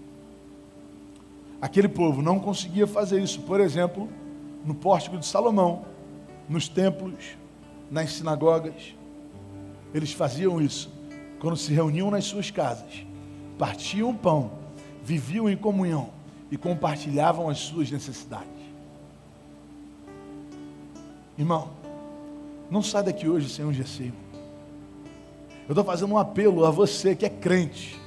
Aquele 1.61 1.89
povo 1.89 2.23
não 2.23 2.39
conseguia 2.39 2.87
fazer 2.87 3.23
isso, 3.23 3.43
por 3.43 3.61
exemplo, 3.61 4.09
no 4.65 4.75
pórtico 4.75 5.19
de 5.19 5.27
Salomão, 5.27 5.85
nos 6.49 6.69
templos, 6.69 7.37
nas 7.91 8.13
sinagogas. 8.13 8.95
Eles 9.93 10.13
faziam 10.13 10.61
isso 10.61 10.91
quando 11.39 11.57
se 11.57 11.73
reuniam 11.73 12.11
nas 12.11 12.25
suas 12.25 12.51
casas, 12.51 13.05
partiam 13.59 14.15
pão, 14.15 14.53
viviam 15.03 15.49
em 15.49 15.57
comunhão 15.57 16.11
e 16.51 16.57
compartilhavam 16.57 17.49
as 17.49 17.59
suas 17.59 17.91
necessidades. 17.91 18.49
Irmão, 21.39 21.71
não 22.71 22.83
sai 22.83 23.03
daqui 23.03 23.29
hoje 23.29 23.49
sem 23.49 23.65
um 23.65 23.73
GC. 23.73 24.13
Eu 25.67 25.73
estou 25.73 25.85
fazendo 25.85 26.13
um 26.13 26.19
apelo 26.19 26.65
a 26.65 26.71
você 26.71 27.15
que 27.15 27.25
é 27.25 27.31
crente. 27.31 28.00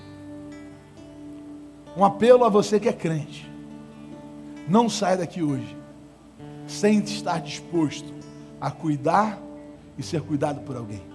Um 1.96 2.04
apelo 2.04 2.44
a 2.44 2.50
você 2.50 2.80
que 2.80 2.90
é 2.90 2.94
crente. 2.94 3.50
Não 4.68 4.90
sai 4.90 5.18
daqui 5.18 5.44
hoje 5.44 5.78
sem 6.68 7.00
estar 7.00 7.40
disposto 7.40 8.14
a 8.60 8.72
cuidar 8.72 9.38
e 9.98 10.04
ser 10.04 10.22
cuidado 10.22 10.62
por 10.62 10.76
alguém. 10.76 11.13